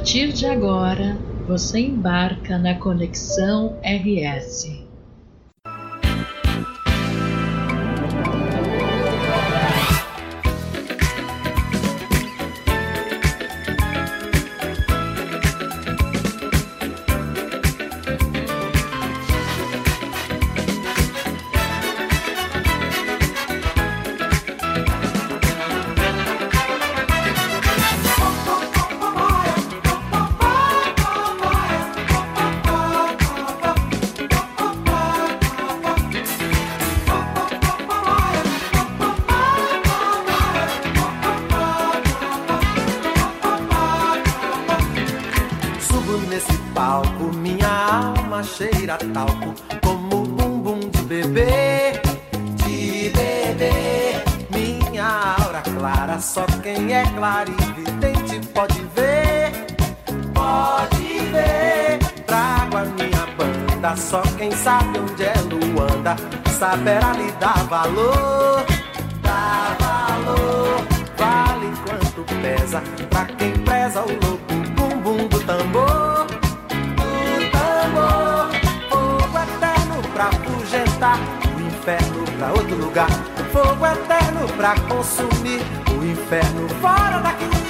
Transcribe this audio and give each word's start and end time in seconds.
partir 0.00 0.32
de 0.32 0.46
agora, 0.46 1.22
você 1.46 1.78
embarca 1.78 2.58
na 2.58 2.74
Conexão 2.74 3.78
RS. 3.84 4.79
Valor, 67.70 68.66
dá 69.22 69.76
valor. 69.78 70.84
Vale 71.16 71.72
quanto 71.86 72.24
pesa 72.42 72.82
pra 73.08 73.24
quem 73.26 73.52
preza 73.52 74.02
o 74.02 74.08
louco 74.08 74.54
bumbum 74.74 75.28
do 75.28 75.38
tambor, 75.44 76.26
do 76.26 77.50
tambor. 77.52 78.50
Fogo 78.90 79.38
eterno 79.38 80.02
pra 80.12 80.24
afugentar 80.24 81.18
o 81.56 81.60
inferno 81.60 82.24
pra 82.36 82.48
outro 82.48 82.76
lugar. 82.76 83.10
Fogo 83.52 83.86
eterno 83.86 84.48
pra 84.56 84.74
consumir 84.88 85.62
o 85.96 86.04
inferno 86.04 86.68
fora 86.80 87.20
daqui. 87.20 87.69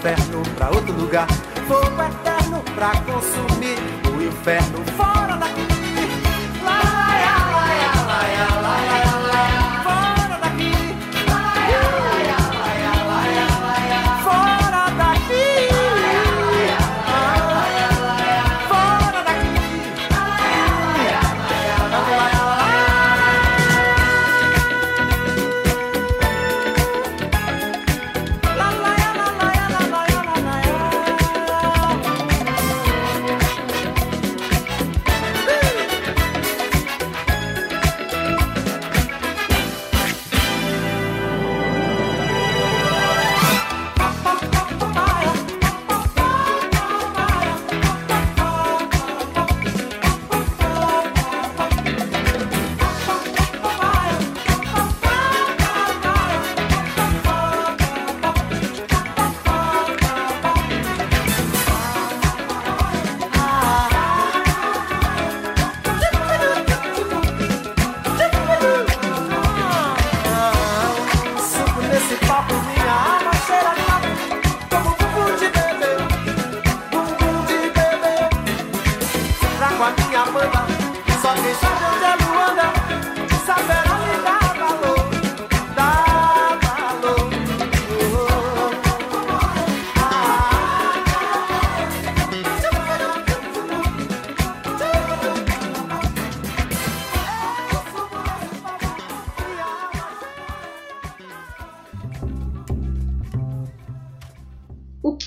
Inferno 0.00 0.42
pra 0.56 0.70
outro 0.70 0.94
lugar. 0.94 1.26
Fogo 1.68 2.02
eterno 2.02 2.62
pra 2.74 2.90
consumir 3.02 3.78
o 4.10 4.22
inferno 4.22 4.82
fora 4.96 5.36
daqui. 5.36 5.79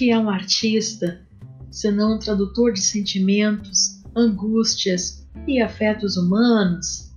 Que 0.03 0.11
é 0.11 0.19
um 0.19 0.29
artista, 0.29 1.21
senão 1.71 2.15
um 2.15 2.19
tradutor 2.19 2.73
de 2.73 2.81
sentimentos, 2.81 4.03
angústias 4.13 5.25
e 5.47 5.61
afetos 5.61 6.17
humanos? 6.17 7.13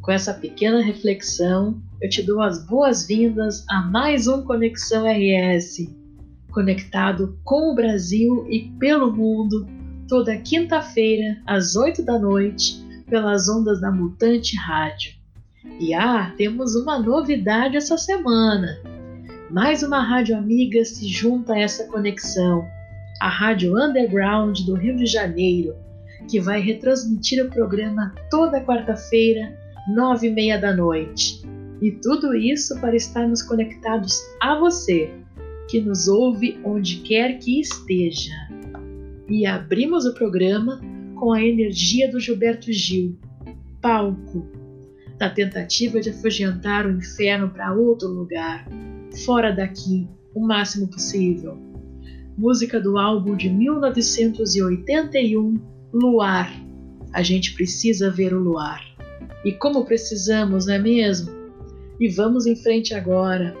Com 0.00 0.10
essa 0.10 0.34
pequena 0.34 0.82
reflexão, 0.82 1.80
eu 2.00 2.08
te 2.08 2.20
dou 2.20 2.40
as 2.40 2.66
boas-vindas 2.66 3.64
a 3.70 3.82
mais 3.82 4.26
um 4.26 4.42
Conexão 4.42 5.04
RS, 5.04 5.88
conectado 6.50 7.38
com 7.44 7.70
o 7.70 7.74
Brasil 7.76 8.48
e 8.50 8.68
pelo 8.80 9.14
mundo, 9.14 9.64
toda 10.08 10.36
quinta-feira, 10.38 11.40
às 11.46 11.76
8 11.76 12.04
da 12.04 12.18
noite, 12.18 12.84
pelas 13.06 13.48
ondas 13.48 13.80
da 13.80 13.92
Mutante 13.92 14.56
Rádio. 14.56 15.12
E 15.78 15.94
ah, 15.94 16.34
temos 16.36 16.74
uma 16.74 16.98
novidade 16.98 17.76
essa 17.76 17.96
semana! 17.96 19.01
Mais 19.52 19.82
uma 19.82 20.02
rádio 20.02 20.34
amiga 20.34 20.82
se 20.82 21.06
junta 21.06 21.52
a 21.52 21.60
essa 21.60 21.84
conexão, 21.88 22.66
a 23.20 23.28
Rádio 23.28 23.76
Underground 23.76 24.60
do 24.60 24.74
Rio 24.74 24.96
de 24.96 25.04
Janeiro, 25.04 25.76
que 26.26 26.40
vai 26.40 26.58
retransmitir 26.58 27.44
o 27.44 27.50
programa 27.50 28.14
toda 28.30 28.64
quarta-feira, 28.64 29.54
nove 29.94 30.28
e 30.28 30.30
meia 30.30 30.58
da 30.58 30.74
noite. 30.74 31.42
E 31.82 31.90
tudo 31.90 32.34
isso 32.34 32.80
para 32.80 32.96
estarmos 32.96 33.42
conectados 33.42 34.18
a 34.40 34.58
você, 34.58 35.10
que 35.68 35.82
nos 35.82 36.08
ouve 36.08 36.58
onde 36.64 37.00
quer 37.00 37.38
que 37.38 37.60
esteja. 37.60 38.32
E 39.28 39.44
abrimos 39.44 40.06
o 40.06 40.14
programa 40.14 40.80
com 41.14 41.30
a 41.30 41.42
energia 41.42 42.10
do 42.10 42.18
Gilberto 42.18 42.72
Gil, 42.72 43.18
Palco, 43.82 44.46
na 45.20 45.28
tentativa 45.28 46.00
de 46.00 46.08
afugentar 46.08 46.86
o 46.86 46.90
inferno 46.90 47.50
para 47.50 47.74
outro 47.74 48.08
lugar, 48.08 48.66
fora 49.18 49.52
daqui, 49.52 50.08
o 50.34 50.40
máximo 50.40 50.88
possível. 50.88 51.56
Música 52.36 52.80
do 52.80 52.98
álbum 52.98 53.36
de 53.36 53.48
1981, 53.50 55.60
Luar. 55.92 56.50
A 57.12 57.22
gente 57.22 57.54
precisa 57.54 58.10
ver 58.10 58.32
o 58.32 58.38
luar. 58.38 58.80
E 59.44 59.52
como 59.52 59.84
precisamos, 59.84 60.66
não 60.66 60.74
é 60.74 60.78
mesmo? 60.78 61.30
E 62.00 62.08
vamos 62.08 62.46
em 62.46 62.56
frente 62.56 62.94
agora. 62.94 63.54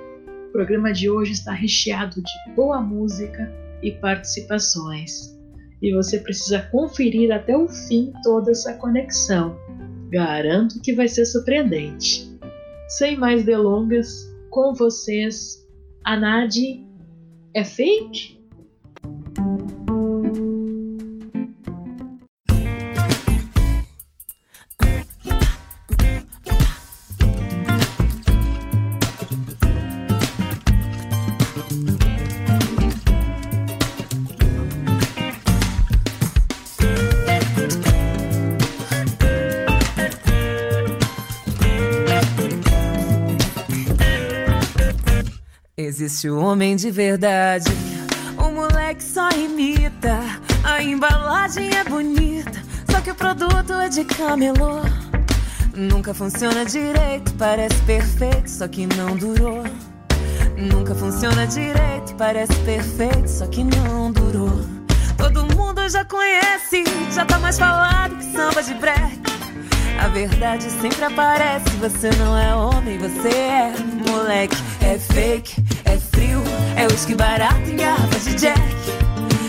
O 0.48 0.52
programa 0.52 0.92
de 0.92 1.10
hoje 1.10 1.32
está 1.32 1.52
recheado 1.52 2.22
de 2.22 2.32
boa 2.56 2.80
música 2.80 3.52
e 3.82 3.92
participações. 3.92 5.38
E 5.82 5.92
você 5.92 6.18
precisa 6.18 6.62
conferir 6.70 7.30
até 7.30 7.56
o 7.56 7.68
fim 7.68 8.12
toda 8.22 8.52
essa 8.52 8.74
conexão. 8.74 9.58
Garanto 10.10 10.80
que 10.80 10.94
vai 10.94 11.08
ser 11.08 11.26
surpreendente. 11.26 12.30
Sem 12.88 13.16
mais 13.16 13.44
delongas, 13.44 14.31
com 14.52 14.74
vocês, 14.74 15.66
a 16.04 16.14
Nadi 16.14 16.86
é 17.54 17.64
fake? 17.64 18.38
Existe 46.02 46.28
o 46.28 46.40
homem 46.40 46.74
de 46.74 46.90
verdade, 46.90 47.70
o 48.36 48.50
moleque 48.50 49.04
só 49.04 49.28
imita. 49.30 50.18
A 50.64 50.82
embalagem 50.82 51.70
é 51.76 51.84
bonita, 51.84 52.60
só 52.90 53.00
que 53.00 53.12
o 53.12 53.14
produto 53.14 53.72
é 53.74 53.88
de 53.88 54.04
camelô. 54.04 54.80
Nunca 55.76 56.12
funciona 56.12 56.64
direito, 56.64 57.32
parece 57.34 57.80
perfeito, 57.82 58.50
só 58.50 58.66
que 58.66 58.84
não 58.84 59.16
durou. 59.16 59.62
Nunca 60.56 60.92
funciona 60.92 61.46
direito, 61.46 62.16
parece 62.18 62.54
perfeito, 62.64 63.28
só 63.28 63.46
que 63.46 63.62
não 63.62 64.10
durou. 64.10 64.60
Todo 65.16 65.54
mundo 65.54 65.88
já 65.88 66.04
conhece, 66.04 66.82
já 67.14 67.24
tá 67.24 67.38
mais 67.38 67.60
falado 67.60 68.16
que 68.16 68.24
samba 68.24 68.60
de 68.60 68.74
break. 68.74 69.22
A 70.00 70.08
verdade 70.08 70.64
sempre 70.64 71.04
aparece, 71.04 71.70
você 71.76 72.10
não 72.18 72.36
é 72.36 72.52
homem, 72.56 72.98
você 72.98 73.28
é 73.28 73.72
moleque, 74.10 74.56
é 74.80 74.98
fake 74.98 75.71
é 76.76 76.86
uísque 76.86 77.14
barato 77.14 77.70
em 77.70 77.76
garrafa 77.76 78.18
de 78.18 78.34
jack. 78.34 78.60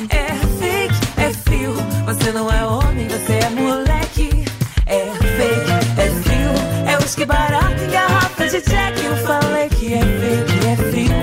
É 0.10 0.36
fake, 0.60 0.96
é 1.18 1.34
frio. 1.34 1.74
Você 2.06 2.32
não 2.32 2.52
é 2.52 2.66
homem, 2.66 3.08
você 3.08 3.34
é 3.34 3.50
moleque. 3.50 4.46
É 4.86 5.06
fake, 5.14 5.72
é 5.98 6.10
frio. 6.22 6.52
É 6.92 6.98
uísque 6.98 7.26
barato 7.26 7.82
em 7.82 7.90
garrafa 7.90 8.48
de 8.48 8.62
jack. 8.62 9.04
Eu 9.04 9.16
falei 9.26 9.70
que 9.70 9.94
é 9.94 10.02
fake, 10.02 10.68
é 10.68 10.76
frio. 10.92 11.14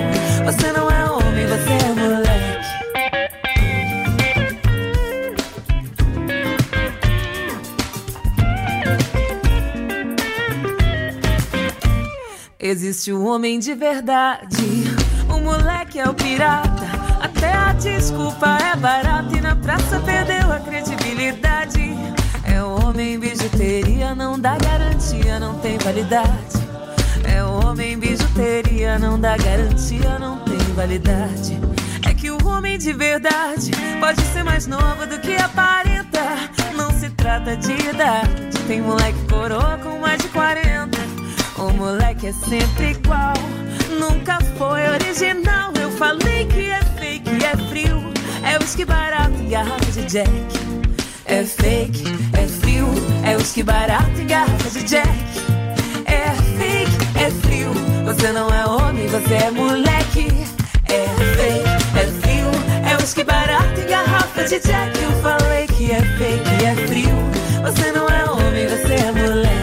Você 0.45 0.71
não 0.71 0.89
é 0.89 1.05
homem, 1.09 1.45
você 1.45 1.71
é 1.71 1.93
moleque. 1.93 2.41
Existe 12.59 13.11
um 13.13 13.25
homem 13.25 13.59
de 13.59 13.73
verdade 13.73 14.90
moleque 15.41 15.99
é 15.99 16.07
o 16.07 16.13
pirata. 16.13 16.85
Até 17.19 17.53
a 17.53 17.73
desculpa 17.73 18.57
é 18.57 18.75
barata 18.75 19.35
e 19.35 19.41
na 19.41 19.55
praça 19.55 19.99
perdeu 19.99 20.51
a 20.51 20.59
credibilidade. 20.59 21.95
É 22.43 22.63
o 22.63 22.87
homem 22.87 23.19
bijuteria, 23.19 24.15
não 24.15 24.39
dá 24.39 24.57
garantia, 24.57 25.39
não 25.39 25.55
tem 25.59 25.77
validade. 25.77 26.61
É 27.23 27.43
o 27.43 27.65
homem 27.65 27.97
bijuteria, 27.97 28.97
não 28.99 29.19
dá 29.19 29.35
garantia, 29.37 30.19
não 30.19 30.37
tem 30.39 30.57
validade. 30.75 31.59
É 32.07 32.13
que 32.13 32.31
o 32.31 32.47
homem 32.47 32.77
de 32.77 32.93
verdade 32.93 33.71
pode 33.99 34.21
ser 34.21 34.43
mais 34.43 34.67
novo 34.67 35.05
do 35.07 35.19
que 35.19 35.35
aparenta. 35.35 36.21
Não 36.75 36.91
se 36.91 37.09
trata 37.11 37.55
de 37.57 37.71
idade. 37.73 38.57
Tem 38.67 38.81
moleque 38.81 39.19
coroa 39.29 39.77
com 39.81 39.99
mais 39.99 40.21
de 40.21 40.27
40. 40.29 40.97
O 41.57 41.73
moleque 41.73 42.27
é 42.27 42.33
sempre 42.33 42.91
igual 42.91 43.33
nunca 43.91 44.39
foi 44.57 44.87
original. 44.89 45.71
Eu 45.79 45.91
falei 45.91 46.45
que 46.45 46.69
é 46.69 46.81
fake, 46.97 47.29
é 47.43 47.57
frio. 47.69 48.01
É 48.43 48.57
whisky 48.57 48.85
barato 48.85 49.33
e 49.39 49.47
garrafa 49.49 49.91
de 49.91 50.03
Jack. 50.03 50.31
É 51.25 51.43
fake, 51.43 52.03
é 52.33 52.47
frio. 52.47 52.87
É 53.23 53.35
whisky 53.37 53.63
barato 53.63 54.19
e 54.19 54.25
garrafa 54.25 54.69
de 54.69 54.83
Jack. 54.83 55.09
É 56.05 56.31
fake, 56.57 57.19
é 57.19 57.31
frio. 57.45 57.71
Você 58.05 58.31
não 58.31 58.49
é 58.49 58.65
homem, 58.65 59.07
você 59.07 59.35
é 59.35 59.51
moleque. 59.51 60.27
É 60.89 61.05
fake, 61.35 61.99
é 61.99 62.05
frio. 62.21 62.91
É 62.91 62.95
whisky 62.97 63.23
barato 63.23 63.79
e 63.79 63.85
garrafa 63.85 64.43
de 64.43 64.59
Jack. 64.59 65.01
Eu 65.01 65.11
falei 65.21 65.67
que 65.67 65.91
é 65.91 66.01
fake, 66.01 66.65
é 66.65 66.75
frio. 66.87 67.31
Você 67.61 67.91
não 67.91 68.07
é 68.07 68.25
homem, 68.29 68.67
você 68.67 68.95
é 68.95 69.11
moleque. 69.11 69.61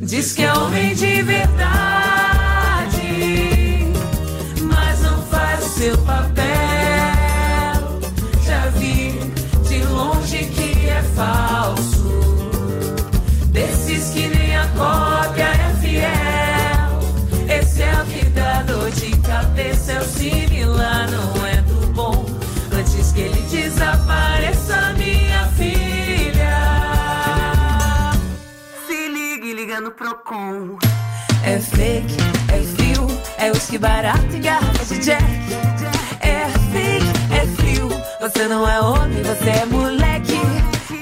Diz 0.00 0.32
que 0.32 0.42
é 0.42 0.52
homem 0.52 0.94
de 0.94 1.22
verdade. 1.22 1.95
Procon. 30.26 30.76
É 31.44 31.58
fake, 31.58 32.16
é 32.52 32.60
frio, 32.60 33.06
é 33.38 33.50
whisky 33.52 33.78
barato 33.78 34.34
e 34.34 34.40
garrafa 34.40 34.84
de 34.84 34.98
jack. 34.98 35.24
É 36.20 36.48
fake, 36.72 37.06
é 37.32 37.46
frio, 37.56 37.88
você 38.20 38.48
não 38.48 38.68
é 38.68 38.80
homem, 38.80 39.22
você 39.22 39.50
é 39.50 39.66
moleque. 39.66 40.40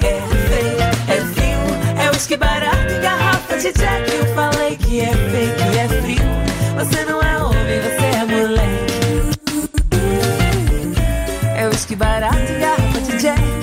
É 0.02 0.20
fake, 0.48 0.82
é 1.10 1.20
frio, 1.32 2.02
é 2.02 2.10
whisky 2.10 2.36
barato 2.36 2.92
e 2.92 2.98
garrafa 3.00 3.56
de 3.56 3.72
jack. 3.72 4.12
Eu 4.12 4.34
falei 4.34 4.76
que 4.76 5.00
é 5.00 5.12
fake, 5.12 5.78
é 5.78 5.88
frio, 6.02 6.24
você 6.76 7.04
não 7.04 7.22
é 7.22 7.38
homem, 7.38 7.80
você 7.80 8.04
é 8.04 8.24
moleque. 8.26 8.94
É 11.56 11.68
whisky 11.68 11.96
barato 11.96 12.36
e 12.36 12.58
garrafa 12.58 13.00
de 13.00 13.16
jack. 13.16 13.53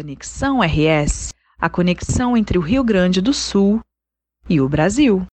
Conexão 0.00 0.60
RS 0.62 1.34
a 1.58 1.68
conexão 1.68 2.34
entre 2.34 2.56
o 2.56 2.62
Rio 2.62 2.82
Grande 2.82 3.20
do 3.20 3.34
Sul 3.34 3.80
e 4.48 4.58
o 4.58 4.66
Brasil. 4.66 5.26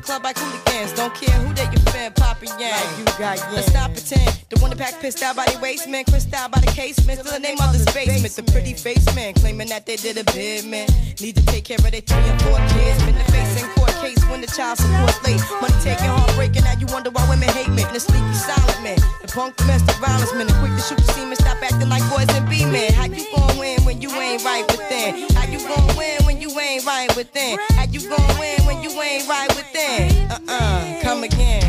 The 0.00 0.06
club 0.06 0.24
like 0.24 0.38
hooligans. 0.38 0.92
Don't 0.92 1.14
care 1.14 1.34
who 1.40 1.52
they 1.54 1.67
you 2.68 2.74
fan, 2.74 2.80
poppin' 2.80 2.88
Like 2.88 2.98
you 2.98 3.04
got 3.18 3.38
yeah. 3.38 3.52
Let's 3.54 3.74
not 3.74 3.92
pretend. 3.92 4.38
The 4.48 4.56
one 4.60 4.70
that 4.70 4.78
pack 4.78 5.00
pissed 5.00 5.22
out 5.22 5.36
by 5.36 5.46
the 5.46 5.58
waist 5.60 5.88
man, 5.88 6.04
crissed 6.04 6.32
out 6.32 6.50
by 6.50 6.60
the 6.60 6.72
casement. 6.72 7.20
Still 7.20 7.32
the 7.32 7.40
name 7.40 7.60
of 7.60 7.72
the 7.72 7.84
basement. 7.92 8.32
The 8.34 8.44
pretty 8.52 8.74
face 8.74 9.04
man 9.14 9.34
claiming 9.34 9.68
that 9.68 9.86
they 9.86 9.96
did 9.96 10.16
a 10.16 10.24
bid 10.32 10.64
man. 10.64 10.88
Need 11.20 11.36
to 11.36 11.44
take 11.46 11.64
care 11.64 11.76
of 11.76 11.90
their 11.90 12.00
three 12.00 12.24
and 12.24 12.40
four 12.42 12.56
kids. 12.72 13.02
Been 13.04 13.16
the 13.16 13.28
face 13.32 13.62
in 13.62 13.68
court 13.76 13.92
case 14.00 14.22
when 14.30 14.40
the 14.40 14.46
child 14.46 14.78
support 14.78 15.12
late. 15.24 15.40
Money 15.60 15.76
taking, 15.82 16.08
heartbreaking. 16.08 16.64
Now 16.64 16.78
you 16.78 16.86
wonder 16.88 17.10
why 17.10 17.28
women 17.28 17.48
hate 17.50 17.68
me. 17.68 17.84
The 17.92 18.00
sneaky 18.00 18.34
silent 18.34 18.80
man, 18.82 18.98
the 19.20 19.28
punk 19.28 19.56
domestic 19.56 19.96
violence 19.96 20.32
man, 20.32 20.46
the 20.46 20.56
quick 20.60 20.72
to 20.72 20.82
shoot 20.82 20.98
the 20.98 21.12
semen. 21.12 21.36
Stop 21.36 21.60
acting 21.62 21.88
like 21.88 22.04
boys 22.08 22.28
and 22.32 22.48
be 22.48 22.64
men. 22.64 22.92
How 22.92 23.06
you 23.06 23.26
gon' 23.34 23.58
win 23.58 23.84
when 23.84 24.00
you 24.00 24.10
ain't 24.16 24.44
right 24.44 24.64
within? 24.70 25.28
How 25.36 25.44
you 25.44 25.60
gon' 25.60 25.96
win 25.96 26.24
when 26.24 26.40
you 26.40 26.48
ain't 26.58 26.86
right 26.86 27.10
within? 27.16 27.58
How 27.76 27.84
you 27.84 28.00
gon' 28.08 28.38
win 28.38 28.64
when 28.64 28.82
you 28.82 28.90
ain't 29.02 29.28
right 29.28 29.50
within? 29.52 30.30
Uh-uh, 30.30 31.02
come 31.02 31.24
again. 31.24 31.67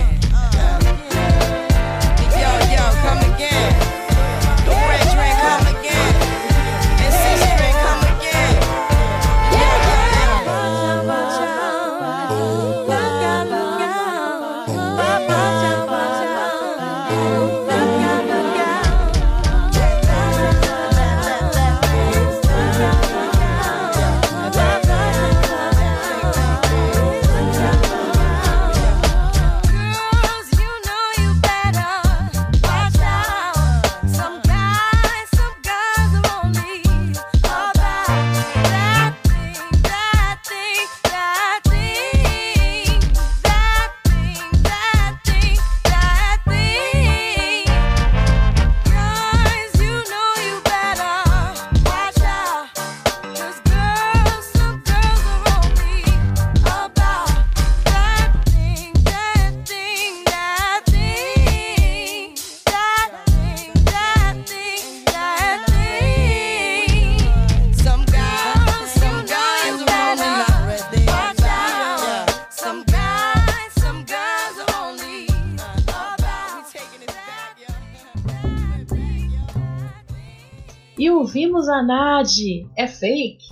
Nadi, 81.71 82.67
é 82.77 82.88
fake, 82.88 83.45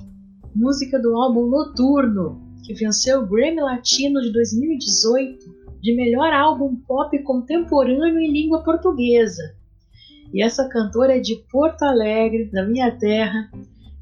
música 0.55 0.99
do 0.99 1.15
álbum 1.15 1.47
Noturno, 1.47 2.41
que 2.65 2.73
venceu 2.73 3.21
o 3.21 3.27
Grammy 3.27 3.61
Latino 3.61 4.21
de 4.21 4.31
2018 4.33 5.57
de 5.81 5.95
melhor 5.95 6.33
álbum 6.33 6.75
pop 6.87 7.17
contemporâneo 7.23 8.19
em 8.19 8.31
língua 8.31 8.63
portuguesa. 8.63 9.55
E 10.33 10.43
essa 10.43 10.67
cantora 10.67 11.17
é 11.17 11.19
de 11.19 11.35
Porto 11.51 11.83
Alegre, 11.83 12.51
da 12.51 12.65
minha 12.65 12.91
terra, 12.97 13.49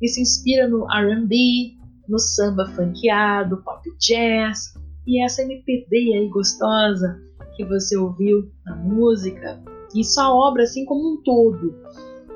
e 0.02 0.08
se 0.08 0.22
inspira 0.22 0.68
no 0.68 0.92
R&B, 0.92 1.76
no 2.08 2.18
samba 2.18 2.66
funkeado, 2.68 3.62
pop 3.64 3.82
jazz 4.00 4.74
e 5.06 5.24
essa 5.24 5.44
MPB 5.44 6.14
aí 6.16 6.28
gostosa 6.30 7.22
que 7.56 7.64
você 7.64 7.96
ouviu 7.96 8.52
na 8.66 8.76
música 8.76 9.62
e 9.94 10.04
sua 10.04 10.34
obra 10.34 10.64
assim 10.64 10.86
como 10.86 11.14
um 11.14 11.24
todo. 11.24 11.76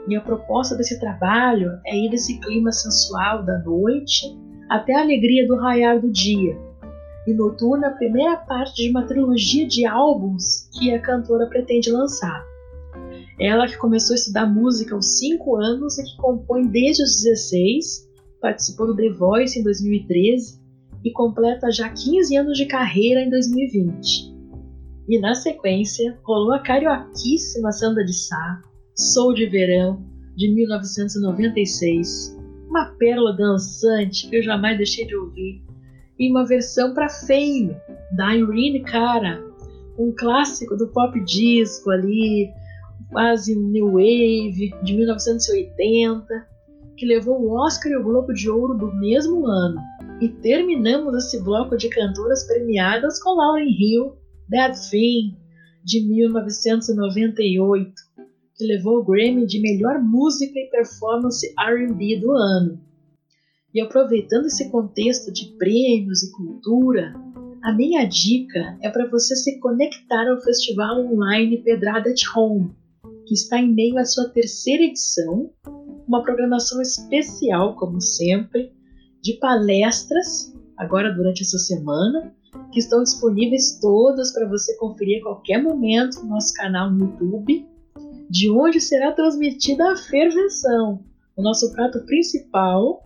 E 0.08 0.16
a 0.16 0.22
proposta 0.22 0.76
desse 0.76 1.00
trabalho 1.00 1.80
é 1.86 1.96
ir 1.96 2.10
desse 2.10 2.40
clima 2.40 2.72
sensual 2.72 3.44
da 3.44 3.60
noite 3.60 4.26
até 4.70 4.94
a 4.96 5.02
alegria 5.02 5.48
do 5.48 5.56
raiar 5.56 6.00
do 6.00 6.12
dia. 6.12 6.58
E 7.28 7.34
Noturno 7.34 7.86
é 7.86 7.88
a 7.88 7.92
primeira 7.92 8.38
parte 8.38 8.84
de 8.84 8.90
uma 8.90 9.06
trilogia 9.06 9.68
de 9.68 9.86
álbuns 9.86 10.70
que 10.74 10.92
a 10.94 11.00
cantora 11.00 11.48
pretende 11.48 11.92
lançar. 11.92 12.44
Ela 13.40 13.68
que 13.68 13.78
começou 13.78 14.14
a 14.14 14.16
estudar 14.16 14.46
música 14.46 14.96
aos 14.96 15.18
5 15.20 15.56
anos 15.56 15.98
e 15.98 16.04
que 16.04 16.18
compõe 16.18 16.68
desde 16.68 17.04
os 17.04 17.24
16, 17.24 18.10
participou 18.42 18.88
do 18.88 18.96
The 18.96 19.10
Voice 19.10 19.60
em 19.60 19.64
2013 19.64 20.60
e 21.04 21.12
completa 21.12 21.72
já 21.72 21.90
15 21.90 22.36
anos 22.36 22.58
de 22.58 22.66
carreira 22.66 23.22
em 23.22 23.30
2020. 23.30 24.36
E 25.08 25.20
na 25.20 25.34
sequência, 25.34 26.18
rolou 26.24 26.54
a 26.54 26.60
carioquíssima 26.60 27.72
Sandra 27.72 28.04
de 28.04 28.14
Sá, 28.14 28.62
Sou 29.00 29.34
de 29.34 29.46
Verão, 29.46 30.06
de 30.36 30.54
1996, 30.54 32.38
uma 32.70 32.88
pérola 33.00 33.32
dançante 33.32 34.30
que 34.30 34.36
eu 34.36 34.44
jamais 34.44 34.76
deixei 34.76 35.08
de 35.08 35.16
ouvir, 35.16 35.64
e 36.20 36.30
uma 36.30 36.46
versão 36.46 36.94
para 36.94 37.08
Fame, 37.08 37.78
da 38.12 38.36
Irene 38.36 38.84
Cara, 38.84 39.42
um 39.98 40.14
clássico 40.14 40.76
do 40.76 40.90
pop 40.90 41.18
disco 41.24 41.90
ali, 41.92 42.52
quase 43.10 43.56
new 43.56 43.94
wave 43.94 44.74
de 44.84 44.94
1980, 44.94 46.26
que 46.98 47.06
levou 47.06 47.42
o 47.42 47.52
Oscar 47.54 47.94
e 47.94 47.96
o 47.96 48.04
Globo 48.04 48.34
de 48.34 48.50
Ouro 48.50 48.78
do 48.78 48.94
mesmo 48.96 49.48
ano. 49.48 49.80
E 50.20 50.28
terminamos 50.28 51.16
esse 51.16 51.42
bloco 51.42 51.78
de 51.78 51.88
cantoras 51.88 52.46
premiadas 52.46 53.18
com 53.24 53.38
Lauryn 53.38 53.70
Hill, 53.70 54.18
That 54.52 54.78
Thing, 54.90 55.38
de 55.86 56.02
1998, 56.02 57.94
que 57.94 58.09
levou 58.66 59.00
o 59.00 59.04
Grammy 59.04 59.46
de 59.46 59.60
melhor 59.60 60.02
música 60.02 60.60
e 60.60 60.70
performance 60.70 61.54
R&B 61.58 62.20
do 62.20 62.32
ano. 62.32 62.80
E 63.74 63.82
aproveitando 63.82 64.48
esse 64.48 64.70
contexto 64.70 65.32
de 65.32 65.56
prêmios 65.58 66.24
e 66.24 66.32
cultura, 66.32 67.14
a 67.62 67.74
minha 67.74 68.06
dica 68.06 68.78
é 68.82 68.90
para 68.90 69.08
você 69.10 69.36
se 69.36 69.60
conectar 69.60 70.30
ao 70.30 70.42
festival 70.42 71.06
online 71.06 71.62
Pedrada 71.62 72.10
at 72.10 72.22
Home, 72.36 72.72
que 73.28 73.34
está 73.34 73.60
em 73.60 73.74
meio 73.74 73.98
à 73.98 74.06
sua 74.06 74.30
terceira 74.30 74.84
edição, 74.84 75.52
uma 76.08 76.24
programação 76.24 76.82
especial, 76.82 77.76
como 77.76 78.02
sempre, 78.02 78.72
de 79.22 79.34
palestras, 79.34 80.54
agora 80.78 81.14
durante 81.14 81.44
essa 81.44 81.60
semana, 81.60 82.34
que 82.72 82.80
estão 82.80 83.04
disponíveis 83.04 83.80
todas 83.80 84.34
para 84.34 84.48
você 84.48 84.76
conferir 84.78 85.20
a 85.20 85.24
qualquer 85.24 85.62
momento 85.62 86.22
no 86.22 86.30
nosso 86.30 86.54
canal 86.54 86.90
no 86.90 87.06
YouTube, 87.06 87.68
de 88.30 88.50
onde 88.50 88.80
será 88.80 89.12
transmitida 89.12 89.92
a 89.92 89.98
fervenção, 89.98 91.04
o 91.36 91.42
nosso 91.42 91.72
prato 91.74 92.06
principal, 92.06 93.02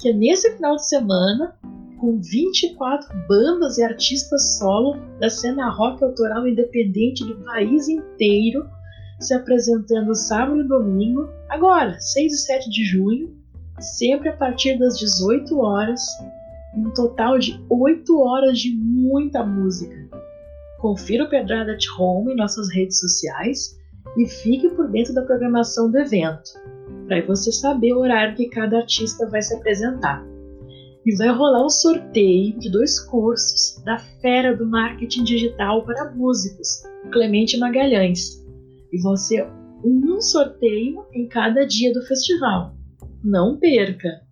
que 0.00 0.08
é 0.08 0.12
nesse 0.14 0.50
final 0.56 0.76
de 0.76 0.88
semana 0.88 1.54
com 2.00 2.18
24 2.18 3.08
bandas 3.28 3.76
e 3.76 3.82
artistas 3.84 4.58
solo 4.58 4.96
da 5.20 5.28
cena 5.28 5.70
rock 5.70 6.02
autoral 6.02 6.48
independente 6.48 7.24
do 7.24 7.36
país 7.44 7.88
inteiro, 7.88 8.66
se 9.20 9.34
apresentando 9.34 10.14
sábado 10.14 10.62
e 10.62 10.66
domingo, 10.66 11.28
agora, 11.48 12.00
6 12.00 12.32
e 12.32 12.36
7 12.38 12.70
de 12.70 12.84
junho, 12.84 13.36
sempre 13.78 14.30
a 14.30 14.36
partir 14.36 14.78
das 14.78 14.98
18 14.98 15.56
horas, 15.60 16.00
um 16.74 16.90
total 16.90 17.38
de 17.38 17.62
8 17.68 18.20
horas 18.20 18.58
de 18.58 18.74
muita 18.74 19.44
música. 19.44 19.94
Confira 20.80 21.24
o 21.24 21.28
Pedrada 21.28 21.72
at 21.72 21.84
Home 21.98 22.32
em 22.32 22.36
nossas 22.36 22.68
redes 22.72 22.98
sociais 22.98 23.80
e 24.16 24.26
fique 24.26 24.68
por 24.70 24.88
dentro 24.88 25.14
da 25.14 25.22
programação 25.22 25.90
do 25.90 25.98
evento, 25.98 26.52
para 27.06 27.24
você 27.26 27.50
saber 27.50 27.92
o 27.92 28.00
horário 28.00 28.36
que 28.36 28.48
cada 28.48 28.78
artista 28.78 29.26
vai 29.28 29.42
se 29.42 29.54
apresentar 29.54 30.32
e 31.04 31.16
vai 31.16 31.28
rolar 31.28 31.64
um 31.64 31.70
sorteio 31.70 32.58
de 32.58 32.70
dois 32.70 33.00
cursos 33.00 33.82
da 33.84 33.98
Fera 33.98 34.56
do 34.56 34.66
Marketing 34.66 35.24
Digital 35.24 35.84
para 35.84 36.12
Músicos, 36.12 36.82
Clemente 37.10 37.58
Magalhães. 37.58 38.40
E 38.92 39.00
vão 39.02 39.16
ser 39.16 39.46
um 39.84 40.20
sorteio 40.20 41.04
em 41.12 41.26
cada 41.26 41.66
dia 41.66 41.92
do 41.92 42.02
festival. 42.02 42.76
Não 43.24 43.58
perca! 43.58 44.22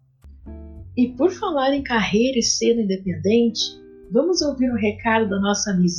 E 0.96 1.08
por 1.08 1.30
falar 1.30 1.72
em 1.74 1.82
carreira 1.82 2.38
e 2.38 2.42
cena 2.42 2.82
independente, 2.82 3.60
vamos 4.12 4.42
ouvir 4.42 4.70
o 4.70 4.74
um 4.74 4.78
recado 4.78 5.28
da 5.28 5.40
nossa 5.40 5.72
Miss? 5.74 5.98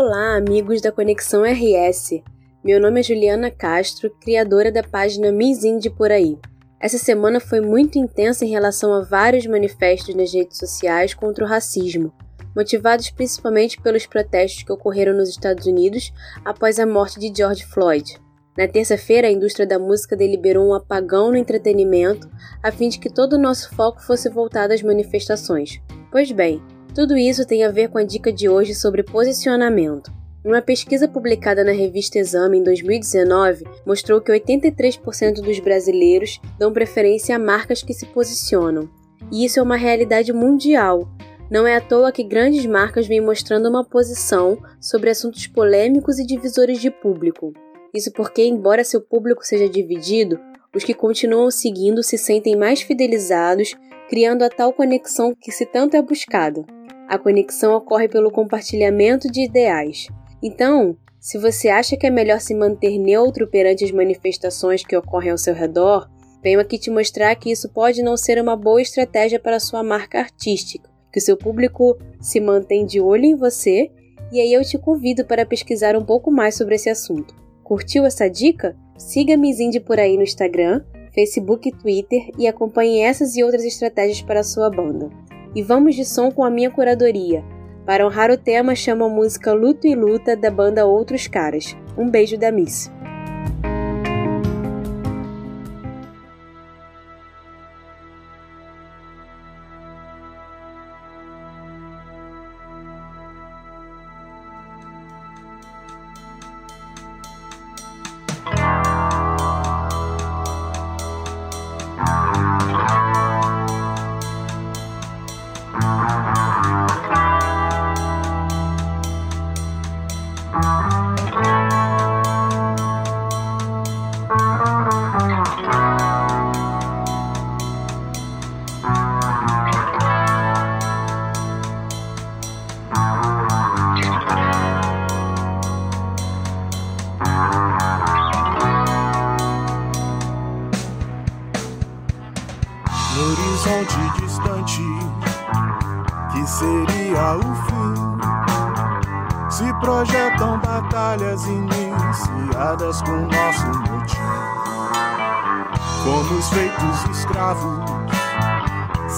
Olá, 0.00 0.36
amigos 0.36 0.80
da 0.80 0.92
Conexão 0.92 1.42
RS. 1.42 2.22
Meu 2.62 2.80
nome 2.80 3.00
é 3.00 3.02
Juliana 3.02 3.50
Castro, 3.50 4.08
criadora 4.20 4.70
da 4.70 4.80
página 4.80 5.32
Miss 5.32 5.64
Indie 5.64 5.90
por 5.90 6.12
aí. 6.12 6.38
Essa 6.80 6.96
semana 6.96 7.40
foi 7.40 7.60
muito 7.60 7.98
intensa 7.98 8.44
em 8.44 8.48
relação 8.48 8.94
a 8.94 9.00
vários 9.00 9.44
manifestos 9.44 10.14
nas 10.14 10.32
redes 10.32 10.56
sociais 10.56 11.14
contra 11.14 11.44
o 11.44 11.48
racismo, 11.48 12.12
motivados 12.54 13.10
principalmente 13.10 13.82
pelos 13.82 14.06
protestos 14.06 14.62
que 14.62 14.70
ocorreram 14.70 15.16
nos 15.16 15.30
Estados 15.30 15.66
Unidos 15.66 16.12
após 16.44 16.78
a 16.78 16.86
morte 16.86 17.18
de 17.18 17.36
George 17.36 17.66
Floyd. 17.66 18.20
Na 18.56 18.68
terça-feira, 18.68 19.26
a 19.26 19.32
indústria 19.32 19.66
da 19.66 19.80
música 19.80 20.16
deliberou 20.16 20.64
um 20.64 20.74
apagão 20.74 21.32
no 21.32 21.36
entretenimento 21.36 22.30
a 22.62 22.70
fim 22.70 22.88
de 22.88 23.00
que 23.00 23.12
todo 23.12 23.32
o 23.32 23.38
nosso 23.38 23.74
foco 23.74 24.00
fosse 24.00 24.30
voltado 24.30 24.72
às 24.72 24.80
manifestações. 24.80 25.80
Pois 26.12 26.30
bem, 26.30 26.62
tudo 26.98 27.16
isso 27.16 27.46
tem 27.46 27.62
a 27.62 27.70
ver 27.70 27.90
com 27.90 27.98
a 27.98 28.02
dica 28.02 28.32
de 28.32 28.48
hoje 28.48 28.74
sobre 28.74 29.04
posicionamento. 29.04 30.12
Uma 30.44 30.60
pesquisa 30.60 31.06
publicada 31.06 31.62
na 31.62 31.70
revista 31.70 32.18
Exame 32.18 32.58
em 32.58 32.62
2019 32.64 33.64
mostrou 33.86 34.20
que 34.20 34.32
83% 34.32 35.34
dos 35.34 35.60
brasileiros 35.60 36.40
dão 36.58 36.72
preferência 36.72 37.36
a 37.36 37.38
marcas 37.38 37.84
que 37.84 37.94
se 37.94 38.04
posicionam. 38.06 38.90
E 39.30 39.44
isso 39.44 39.60
é 39.60 39.62
uma 39.62 39.76
realidade 39.76 40.32
mundial. 40.32 41.08
Não 41.48 41.68
é 41.68 41.76
à 41.76 41.80
toa 41.80 42.10
que 42.10 42.24
grandes 42.24 42.66
marcas 42.66 43.06
vêm 43.06 43.20
mostrando 43.20 43.68
uma 43.68 43.84
posição 43.84 44.58
sobre 44.80 45.08
assuntos 45.08 45.46
polêmicos 45.46 46.18
e 46.18 46.26
divisores 46.26 46.80
de 46.80 46.90
público. 46.90 47.52
Isso 47.94 48.10
porque, 48.10 48.44
embora 48.44 48.82
seu 48.82 49.00
público 49.00 49.46
seja 49.46 49.68
dividido, 49.68 50.36
os 50.74 50.82
que 50.82 50.94
continuam 50.94 51.48
seguindo 51.48 52.02
se 52.02 52.18
sentem 52.18 52.56
mais 52.56 52.82
fidelizados, 52.82 53.76
criando 54.08 54.42
a 54.42 54.50
tal 54.50 54.72
conexão 54.72 55.32
que 55.32 55.52
se 55.52 55.64
tanto 55.64 55.96
é 55.96 56.02
buscada. 56.02 56.66
A 57.08 57.18
conexão 57.18 57.74
ocorre 57.74 58.06
pelo 58.06 58.30
compartilhamento 58.30 59.32
de 59.32 59.46
ideais. 59.46 60.08
Então, 60.42 60.94
se 61.18 61.38
você 61.38 61.70
acha 61.70 61.96
que 61.96 62.06
é 62.06 62.10
melhor 62.10 62.38
se 62.38 62.54
manter 62.54 62.98
neutro 62.98 63.48
perante 63.48 63.82
as 63.82 63.90
manifestações 63.90 64.84
que 64.84 64.94
ocorrem 64.94 65.30
ao 65.30 65.38
seu 65.38 65.54
redor, 65.54 66.06
venho 66.42 66.60
aqui 66.60 66.76
te 66.76 66.90
mostrar 66.90 67.34
que 67.36 67.50
isso 67.50 67.70
pode 67.70 68.02
não 68.02 68.14
ser 68.14 68.38
uma 68.38 68.54
boa 68.54 68.82
estratégia 68.82 69.40
para 69.40 69.58
sua 69.58 69.82
marca 69.82 70.18
artística, 70.18 70.90
que 71.10 71.18
o 71.18 71.22
seu 71.22 71.34
público 71.34 71.96
se 72.20 72.40
mantém 72.40 72.84
de 72.84 73.00
olho 73.00 73.24
em 73.24 73.34
você, 73.34 73.90
e 74.30 74.38
aí 74.38 74.52
eu 74.52 74.62
te 74.62 74.76
convido 74.76 75.24
para 75.24 75.46
pesquisar 75.46 75.96
um 75.96 76.04
pouco 76.04 76.30
mais 76.30 76.56
sobre 76.56 76.74
esse 76.74 76.90
assunto. 76.90 77.34
Curtiu 77.64 78.04
essa 78.04 78.28
dica? 78.28 78.76
Siga 78.98 79.34
Miss 79.34 79.60
Indie 79.60 79.80
por 79.80 79.98
aí 79.98 80.14
no 80.18 80.24
Instagram, 80.24 80.84
Facebook 81.14 81.70
e 81.70 81.72
Twitter 81.72 82.28
e 82.38 82.46
acompanhe 82.46 83.00
essas 83.00 83.34
e 83.34 83.42
outras 83.42 83.64
estratégias 83.64 84.20
para 84.20 84.40
a 84.40 84.44
sua 84.44 84.68
banda 84.68 85.08
e 85.58 85.62
vamos 85.62 85.96
de 85.96 86.04
som 86.04 86.30
com 86.30 86.44
a 86.44 86.50
minha 86.50 86.70
curadoria. 86.70 87.42
Para 87.84 88.06
honrar 88.06 88.30
o 88.30 88.38
tema, 88.38 88.76
chamo 88.76 89.06
a 89.06 89.08
música 89.08 89.52
Luto 89.52 89.88
e 89.88 89.94
Luta 89.96 90.36
da 90.36 90.52
banda 90.52 90.86
Outros 90.86 91.26
Caras. 91.26 91.76
Um 91.96 92.08
beijo 92.08 92.38
da 92.38 92.52
Miss. 92.52 92.88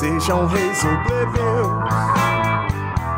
Sejam 0.00 0.46
reis 0.46 0.82
ou 0.82 0.96
plebeus. 1.04 1.68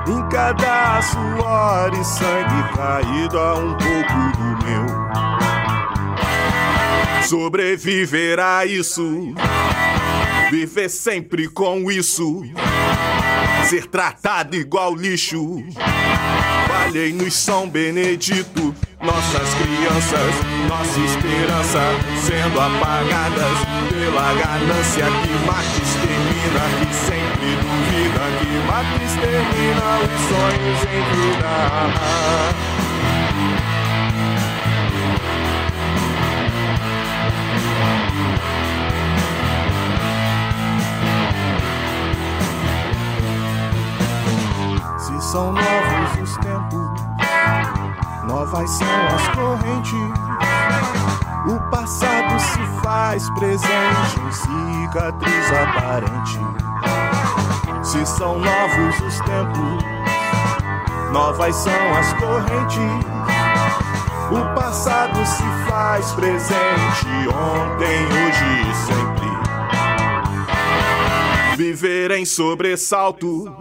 Em 0.09 0.29
cada 0.29 1.01
suor 1.01 1.93
e 1.95 2.05
sangue 2.05 2.63
caído 2.75 3.39
há 3.39 3.55
um 3.55 3.73
pouco 3.75 4.15
do 4.37 4.67
meu. 4.67 4.85
Sobreviver 7.23 8.41
a 8.41 8.67
isso, 8.67 9.33
viver 10.51 10.89
sempre 10.89 11.47
com 11.47 11.89
isso, 11.89 12.43
ser 13.69 13.87
tratado 13.87 14.57
igual 14.57 14.97
lixo. 14.97 15.65
Falhei 16.67 17.13
no 17.13 17.31
São 17.31 17.71
Benedito, 17.71 18.75
nossas 19.01 19.55
crianças, 19.55 20.35
nossa 20.69 20.99
esperança 20.99 21.81
sendo 22.27 22.61
apagadas 22.61 23.72
pela 24.03 24.35
ganância 24.35 25.05
que 25.05 25.33
mata 25.47 25.63
extermina, 25.63 26.65
que 26.81 26.93
sempre 26.93 27.55
duvida, 27.55 28.23
que 28.41 28.51
mata 28.67 28.99
extermina 29.05 29.87
os 30.03 30.21
sonhos 30.29 30.81
em 30.91 31.03
vida. 31.15 31.53
são 45.21 45.53
novos 45.53 46.11
os 46.21 46.37
tempos, 46.39 46.91
novas 48.27 48.69
são 48.71 49.07
as 49.15 49.29
correntes. 49.29 50.62
O 51.45 51.59
passado 51.71 52.39
se 52.39 52.61
faz 52.85 53.29
presente 53.31 54.21
em 54.21 54.33
cicatriz 54.33 55.53
aparente. 55.53 56.39
Se 57.83 58.07
são 58.07 58.39
novos 58.39 59.01
os 59.01 59.21
tempos, 59.23 59.85
novas 61.13 61.57
são 61.57 61.95
as 61.97 62.13
correntes. 62.13 63.07
O 64.31 64.55
passado 64.55 65.27
se 65.27 65.43
faz 65.69 66.13
presente 66.13 67.09
ontem, 67.29 68.07
hoje 68.07 68.45
e 68.71 68.75
sempre. 68.87 69.33
Viver 71.57 72.13
em 72.13 72.25
sobressalto 72.25 73.53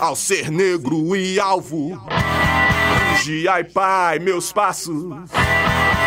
ao 0.00 0.16
ser 0.16 0.50
negro 0.50 1.14
e 1.14 1.38
alvo. 1.38 1.96
Vigiai, 3.12 3.62
Pai, 3.62 4.18
meus 4.18 4.52
passos. 4.52 5.14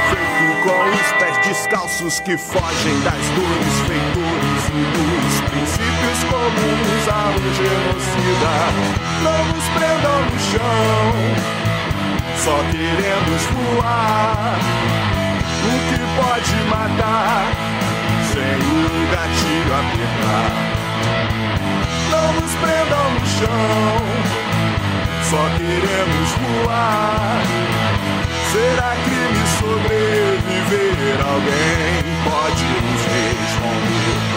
Feito 0.09 0.61
com 0.63 0.89
os 0.89 1.11
pés 1.19 1.37
descalços 1.45 2.19
que 2.19 2.37
fogem 2.37 2.99
das 3.01 3.25
dores, 3.35 3.75
feitores 3.87 4.63
e 4.73 4.83
dos 4.95 5.35
princípios 5.49 6.19
comuns 6.29 7.07
a 7.07 7.29
um 7.29 7.47
genocida. 7.53 8.53
Não 9.23 9.41
nos 9.53 9.65
prendam 9.69 10.19
no 10.25 10.39
chão, 10.39 11.13
só 12.37 12.57
queremos 12.71 13.41
voar. 13.53 14.59
O 15.61 15.75
que 15.89 15.99
pode 16.19 16.55
matar, 16.69 17.45
sem 18.33 18.55
o 18.55 19.11
gatilho 19.11 19.73
apertar 19.75 20.79
não 22.09 22.33
nos 22.33 22.51
prendam 22.55 23.11
no 23.13 23.25
chão. 23.25 23.99
Só 25.29 25.49
queremos 25.57 26.29
voar. 26.41 27.41
Será 28.51 28.95
crime 29.03 29.45
sobreviver? 29.59 31.21
Alguém 31.23 32.03
pode 32.25 32.65
nos 32.65 33.01
responder. 33.05 34.28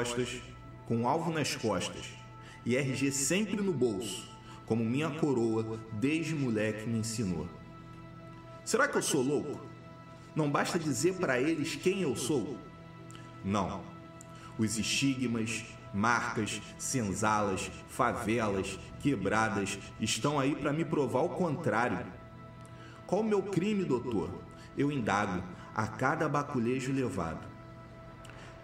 Respostas, 0.00 0.42
com 0.86 1.08
alvo 1.08 1.30
nas 1.30 1.54
costas 1.54 2.06
e 2.64 2.76
RG 2.76 3.10
sempre 3.12 3.56
no 3.56 3.72
bolso, 3.72 4.28
como 4.66 4.84
minha 4.84 5.10
coroa 5.10 5.78
desde 5.92 6.34
moleque 6.34 6.88
me 6.88 6.98
ensinou. 6.98 7.48
Será 8.64 8.86
que 8.86 8.96
eu 8.96 9.02
sou 9.02 9.22
louco? 9.22 9.60
Não 10.34 10.50
basta 10.50 10.78
dizer 10.78 11.14
para 11.14 11.40
eles 11.40 11.74
quem 11.74 12.02
eu 12.02 12.14
sou? 12.14 12.56
Não. 13.44 13.82
Os 14.58 14.78
estigmas, 14.78 15.64
marcas, 15.92 16.60
senzalas, 16.78 17.70
favelas, 17.88 18.78
quebradas 19.00 19.78
estão 20.00 20.38
aí 20.38 20.54
para 20.54 20.72
me 20.72 20.84
provar 20.84 21.22
o 21.22 21.30
contrário. 21.30 22.06
Qual 23.06 23.22
o 23.22 23.24
meu 23.24 23.42
crime, 23.42 23.84
doutor? 23.84 24.30
Eu 24.76 24.92
indago 24.92 25.42
a 25.74 25.86
cada 25.86 26.28
baculejo 26.28 26.92
levado. 26.92 27.48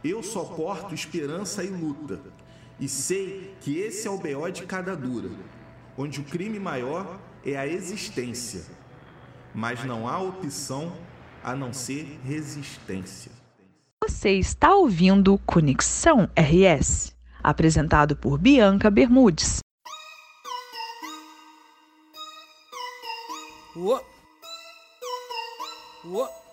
Eu 0.04 0.22
só 0.22 0.44
porto 0.44 0.94
esperança 0.94 1.64
e 1.64 1.68
luta, 1.68 2.20
e 2.78 2.88
sei 2.88 3.54
que 3.60 3.78
esse 3.78 4.06
é 4.06 4.10
o 4.10 4.18
BO 4.18 4.50
de 4.50 4.64
cada 4.64 4.94
dura, 4.94 5.30
onde 5.96 6.20
o 6.20 6.24
crime 6.24 6.58
maior 6.58 7.18
é 7.44 7.56
a 7.56 7.66
existência, 7.66 8.64
mas 9.54 9.84
não 9.84 10.06
há 10.06 10.18
opção 10.18 10.92
a 11.42 11.54
não 11.54 11.72
ser 11.72 12.18
resistência. 12.24 13.32
Você 14.04 14.30
está 14.32 14.74
ouvindo 14.74 15.38
Conexão 15.46 16.28
RS, 16.36 17.14
apresentado 17.42 18.14
por 18.14 18.38
Bianca 18.38 18.90
Bermudes. 18.90 19.60
Uou. 23.74 24.00
Uou. 26.04 26.45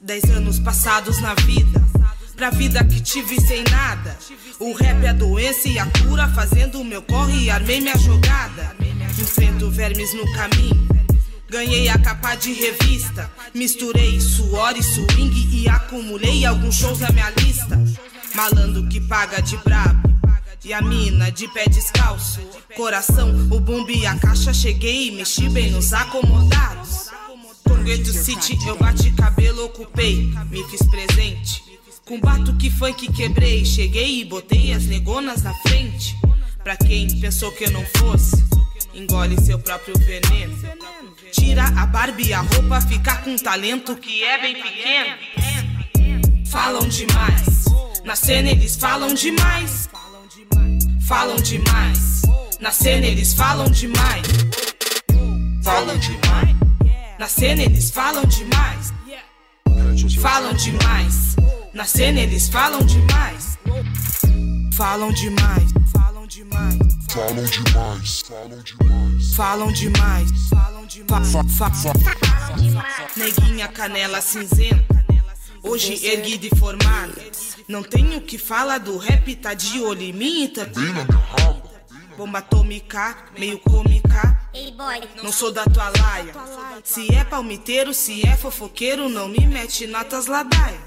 Dez 0.00 0.24
anos 0.24 0.58
passados 0.58 1.20
na 1.20 1.34
vida, 1.34 1.82
pra 2.34 2.48
vida 2.48 2.82
que 2.82 2.98
tive 3.00 3.38
sem 3.40 3.62
nada. 3.64 4.16
O 4.58 4.72
rap 4.72 5.04
é 5.04 5.08
a 5.08 5.12
doença 5.12 5.68
e 5.68 5.78
a 5.78 5.84
cura, 5.86 6.26
fazendo 6.28 6.80
o 6.80 6.84
meu 6.84 7.02
corre 7.02 7.44
e 7.44 7.50
armei 7.50 7.80
minha 7.80 7.96
jogada. 7.98 8.74
Enfrento 9.18 9.70
vermes 9.70 10.14
no 10.14 10.24
caminho, 10.32 10.88
ganhei 11.48 11.90
a 11.90 11.98
capa 11.98 12.36
de 12.36 12.54
revista. 12.54 13.30
Misturei 13.52 14.18
suor 14.18 14.76
e 14.78 14.82
swing 14.82 15.48
e 15.52 15.68
acumulei 15.68 16.46
alguns 16.46 16.76
shows 16.76 17.00
na 17.00 17.10
minha 17.10 17.30
lista. 17.30 17.78
Malandro 18.34 18.88
que 18.88 19.00
paga 19.00 19.42
de 19.42 19.58
brabo. 19.58 20.08
E 20.64 20.72
a 20.72 20.80
mina 20.80 21.30
de 21.30 21.48
pé 21.48 21.66
descalço, 21.68 22.40
coração, 22.76 23.30
o 23.50 23.60
bumbo 23.60 23.90
e 23.90 24.06
a 24.06 24.18
caixa. 24.18 24.54
Cheguei 24.54 25.08
e 25.08 25.10
mexi 25.10 25.48
bem 25.50 25.70
nos 25.70 25.92
acomodados. 25.92 27.10
Com 27.70 27.84
Gueto 27.84 28.12
City 28.12 28.58
eu 28.66 28.76
bati 28.76 29.12
cabelo, 29.12 29.66
ocupei, 29.66 30.28
me 30.50 30.64
fiz 30.64 30.82
presente. 30.88 31.62
Com 32.04 32.18
batuque 32.18 32.68
funk 32.68 33.12
quebrei, 33.12 33.64
cheguei 33.64 34.22
e 34.22 34.24
botei 34.24 34.72
as 34.72 34.86
negonas 34.86 35.44
na 35.44 35.54
frente. 35.54 36.16
Pra 36.64 36.76
quem 36.76 37.20
pensou 37.20 37.52
que 37.52 37.66
eu 37.66 37.70
não 37.70 37.86
fosse, 37.96 38.44
engole 38.92 39.40
seu 39.40 39.56
próprio 39.60 39.96
veneno. 39.98 40.58
Tira 41.30 41.62
a 41.64 41.86
barba 41.86 42.20
e 42.20 42.32
a 42.32 42.40
roupa, 42.40 42.80
ficar 42.80 43.22
com 43.22 43.36
talento 43.36 43.94
que 43.94 44.24
é 44.24 44.42
bem 44.42 44.60
pequeno. 44.60 45.16
Falam 46.48 46.88
demais, 46.88 47.66
na 48.04 48.16
cena 48.16 48.50
eles 48.50 48.74
falam 48.74 49.14
demais. 49.14 49.88
Falam 51.06 51.36
demais, 51.36 52.22
na 52.58 52.72
cena 52.72 53.06
eles 53.06 53.32
falam 53.32 53.70
demais. 53.70 54.26
Falam 55.62 55.96
demais, 55.98 56.49
na 57.20 57.28
cena 57.28 57.62
eles 57.62 57.90
falam 57.90 58.24
demais. 58.24 58.94
Falam 60.22 60.54
demais, 60.54 61.36
na 61.74 61.84
cena 61.84 62.18
eles 62.20 62.48
falam 62.48 62.82
demais. 62.82 63.58
Falam 64.72 65.12
demais, 65.12 65.70
falam 65.92 66.26
demais. 66.26 66.78
Falam 67.12 67.44
demais, 67.44 68.22
falam 68.22 68.62
demais. 68.62 69.36
Falam 69.36 69.72
demais, 69.74 70.50
falam 70.50 70.86
demais. 72.56 73.16
Neguinha 73.18 73.68
canela 73.68 74.22
cinzenta. 74.22 75.04
Hoje 75.62 76.06
erguida 76.06 76.46
e 76.46 76.58
formada. 76.58 77.20
Não 77.68 77.82
tenho 77.82 78.22
que 78.22 78.38
falar 78.38 78.78
do 78.78 78.96
rap, 78.96 79.36
tá 79.36 79.52
de 79.52 79.78
olho 79.78 80.00
em 80.00 80.14
mim, 80.14 80.48
tá. 80.48 80.66
Bomba 82.16 82.38
atômica, 82.38 83.14
meio 83.38 83.58
cômica. 84.52 85.22
Não 85.22 85.32
sou 85.32 85.52
da 85.52 85.64
tua 85.64 85.90
laia. 85.98 86.32
Se 86.84 87.14
é 87.14 87.24
palmiteiro, 87.24 87.94
se 87.94 88.26
é 88.26 88.36
fofoqueiro, 88.36 89.08
não 89.08 89.28
me 89.28 89.46
mete 89.46 89.86
notas 89.86 90.26
ladaia. 90.26 90.80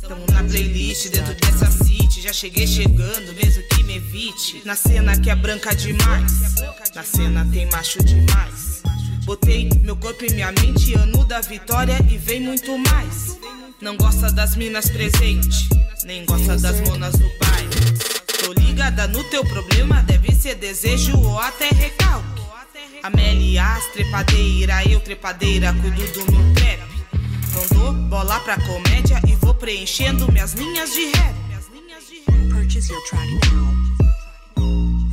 Tamo 0.00 0.24
na 0.32 0.42
playlist 0.44 1.08
dentro 1.10 1.34
dessa 1.34 1.70
city. 1.70 2.22
Já 2.22 2.32
cheguei 2.32 2.66
chegando, 2.66 3.32
mesmo 3.34 3.62
que 3.68 3.82
me 3.84 3.96
evite. 3.96 4.62
Na 4.64 4.74
cena 4.74 5.18
que 5.18 5.30
é 5.30 5.34
branca 5.34 5.74
demais. 5.74 6.54
Na 6.94 7.02
cena 7.02 7.48
tem 7.52 7.68
macho 7.70 8.02
demais. 8.02 8.82
Botei 9.24 9.68
meu 9.82 9.96
corpo 9.96 10.24
e 10.24 10.32
minha 10.32 10.50
mente, 10.52 10.94
ano 10.94 11.24
da 11.24 11.40
vitória 11.40 11.96
e 12.10 12.18
vem 12.18 12.40
muito 12.40 12.76
mais. 12.78 13.38
Não 13.80 13.96
gosta 13.96 14.30
das 14.32 14.56
minas 14.56 14.90
presentes, 14.90 15.68
nem 16.04 16.24
gosta 16.24 16.56
das 16.56 16.80
monas 16.80 17.12
do 17.12 17.30
bairro. 17.38 17.70
Tô 18.40 18.52
ligada 18.52 19.06
no 19.06 19.22
teu 19.24 19.44
problema, 19.44 20.02
deve 20.02 20.34
ser 20.34 20.56
desejo 20.56 21.16
ou 21.18 21.38
até 21.38 21.68
recalque. 21.68 22.41
Amélia, 23.02 23.64
trepadeira, 23.92 24.74
eu 24.88 25.00
trepadeira, 25.00 25.72
cuido 25.72 26.06
do 26.12 26.30
meu 26.30 26.54
trap. 26.54 26.80
Não 27.52 27.66
dou 27.76 27.92
bola 28.08 28.38
pra 28.40 28.56
comédia 28.60 29.20
e 29.26 29.34
vou 29.34 29.52
preenchendo 29.52 30.30
minhas 30.30 30.52
linhas 30.52 30.92
de 30.92 31.06
rap. 31.06 31.34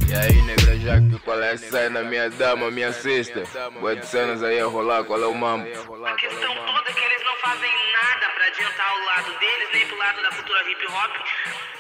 E 0.08 0.14
aí, 0.14 0.42
negra 0.44 0.78
Jaque, 0.78 1.20
qual 1.26 1.42
é 1.42 1.54
essa 1.54 1.80
aí 1.80 1.90
na 1.90 2.04
minha 2.04 2.30
dama, 2.30 2.70
minha 2.70 2.94
cesta? 2.94 3.44
Boa 3.80 3.96
de 3.96 4.06
cenas 4.06 4.44
aí 4.44 4.60
a 4.60 4.66
rolar, 4.68 5.04
qual 5.04 5.24
é 5.24 5.26
o 5.26 5.34
mambo? 5.34 5.66
A 6.06 6.14
questão 6.14 6.56
toda 6.56 6.90
é 6.90 6.94
que 6.94 7.04
eles 7.04 7.24
não 7.26 7.36
fazem 7.42 7.72
nada 7.92 8.30
pra 8.36 8.46
adiantar 8.46 8.96
o 8.96 9.06
lado 9.06 9.40
deles, 9.40 9.70
nem 9.74 9.88
pro 9.88 9.98
lado 9.98 10.22
da 10.22 10.30
cultura 10.30 10.62
hip 10.70 10.86
hop, 10.86 11.16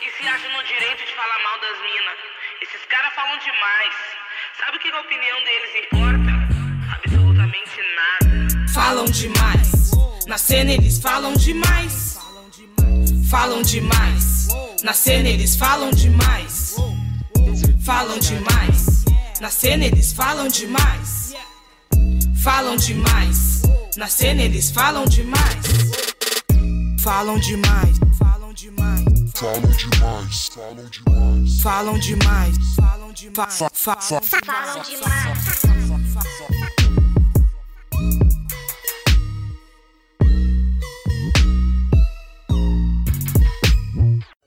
e 0.02 0.10
se 0.10 0.28
acham 0.28 0.52
no 0.58 0.64
direito 0.64 1.06
de 1.06 1.14
falar 1.14 1.40
mal 1.44 1.60
das 1.62 1.78
minas. 1.84 2.18
Esses 2.62 2.86
caras 2.88 3.14
falam 3.14 3.38
demais. 3.38 4.19
Sabe 4.60 4.76
o 4.76 4.80
que 4.82 4.90
a 4.90 5.00
opinião 5.00 5.38
deles 5.46 5.74
importa? 5.86 6.32
Absolutamente 6.96 7.80
nada. 7.96 8.68
Falam 8.74 9.06
demais. 9.06 9.92
Na 10.28 10.38
cena 10.38 10.72
eles 10.72 11.00
falam 11.00 11.34
demais. 11.34 12.20
Falam 13.30 13.62
demais. 13.62 14.48
Na 14.84 14.94
cena 14.94 15.30
eles 15.30 15.56
falam 15.56 15.92
demais. 15.92 16.76
Falam 17.86 18.20
demais. 18.20 19.06
Na 19.40 19.50
cena 19.50 19.86
eles 19.86 20.12
falam 20.12 20.50
demais. 20.50 21.34
Falam 22.44 22.76
demais. 22.76 23.62
Na 23.96 24.08
cena 24.08 24.42
eles 24.44 24.72
falam 24.72 25.06
demais. 25.06 25.66
Falam 27.02 27.40
demais. 27.40 27.98
Falam 28.18 28.54
demais. 28.54 29.06
Falam 29.40 29.72
demais, 29.72 30.50
falam 30.50 30.90
demais. 30.90 31.62
Falam 31.62 32.00
demais. 32.00 32.58
Fa- 33.28 33.48
fa- 33.48 33.70
fa-. 34.00 34.22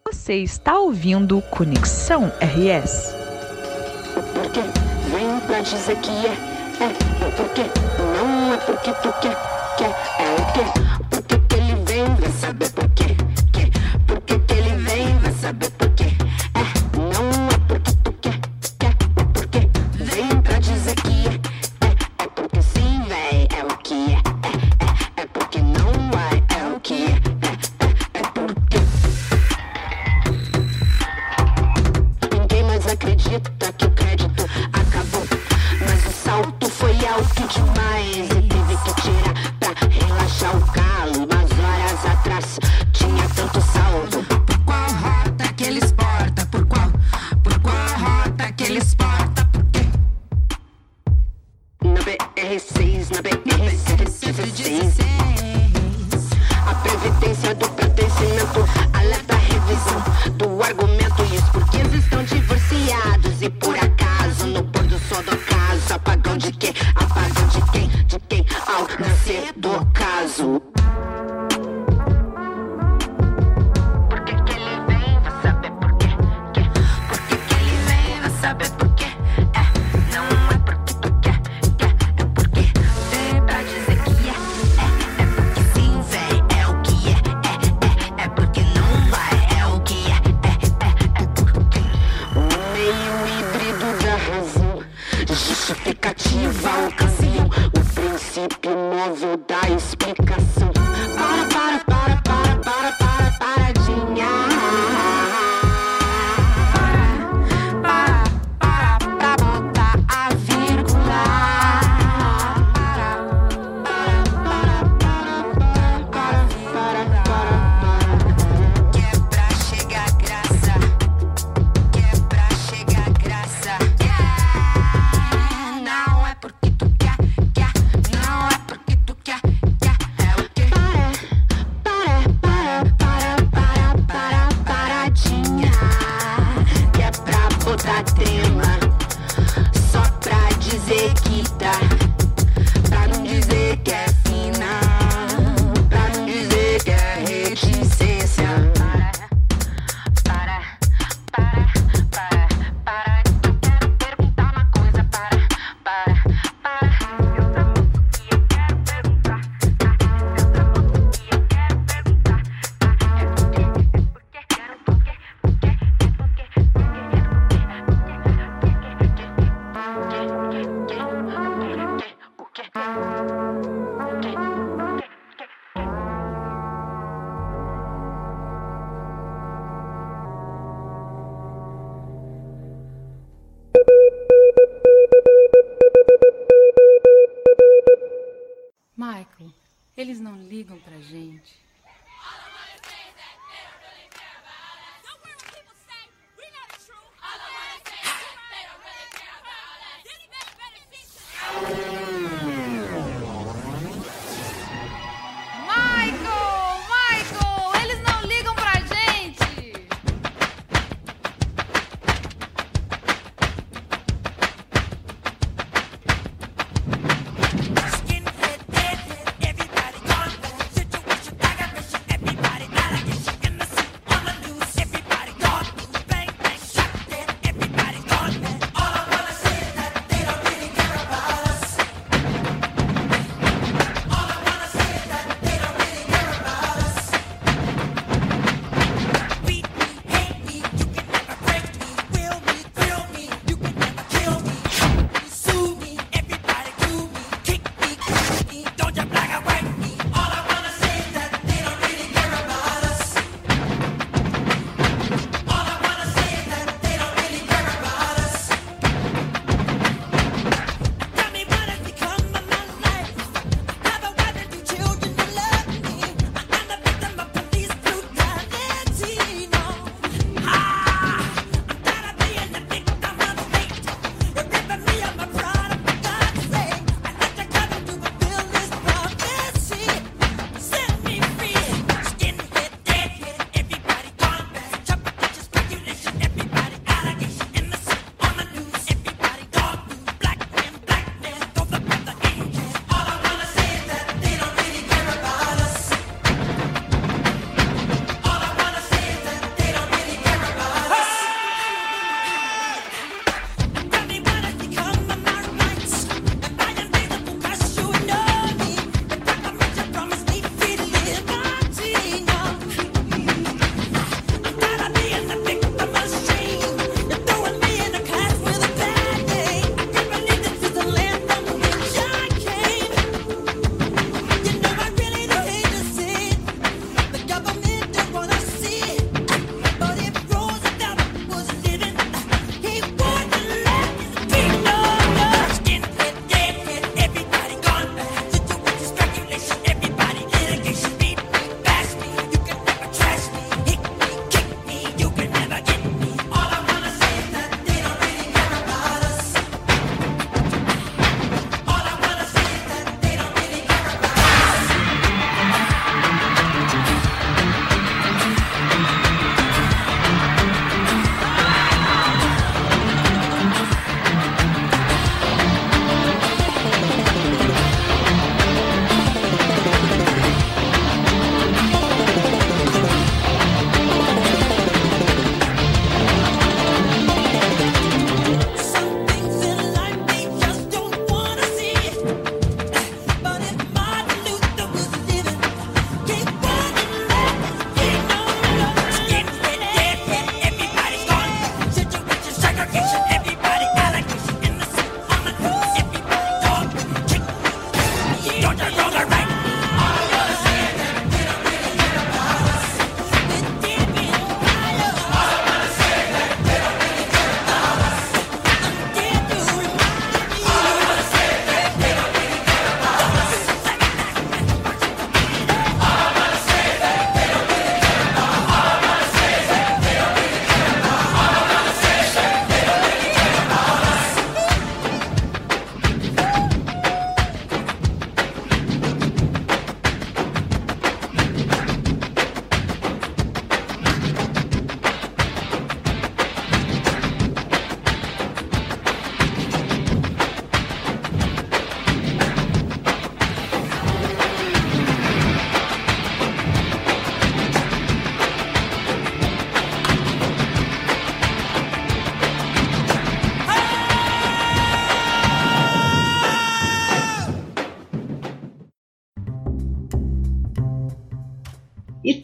Você 0.06 0.34
está 0.36 0.78
ouvindo 0.78 1.42
Conexão 1.42 2.32
RS. 2.40 3.14
Porque 4.34 4.60
vem 5.10 5.40
pra 5.40 5.60
dizer 5.60 5.96
que 5.96 6.10
é, 6.10 6.30
é, 6.80 7.26
é 7.26 7.30
porque 7.36 7.62
não 8.16 8.54
é 8.54 8.56
porque 8.58 8.92
tu 8.94 9.12
quer, 9.20 9.36
quer, 9.76 9.90
é 10.20 10.34
o 10.34 10.52
que 10.52 11.01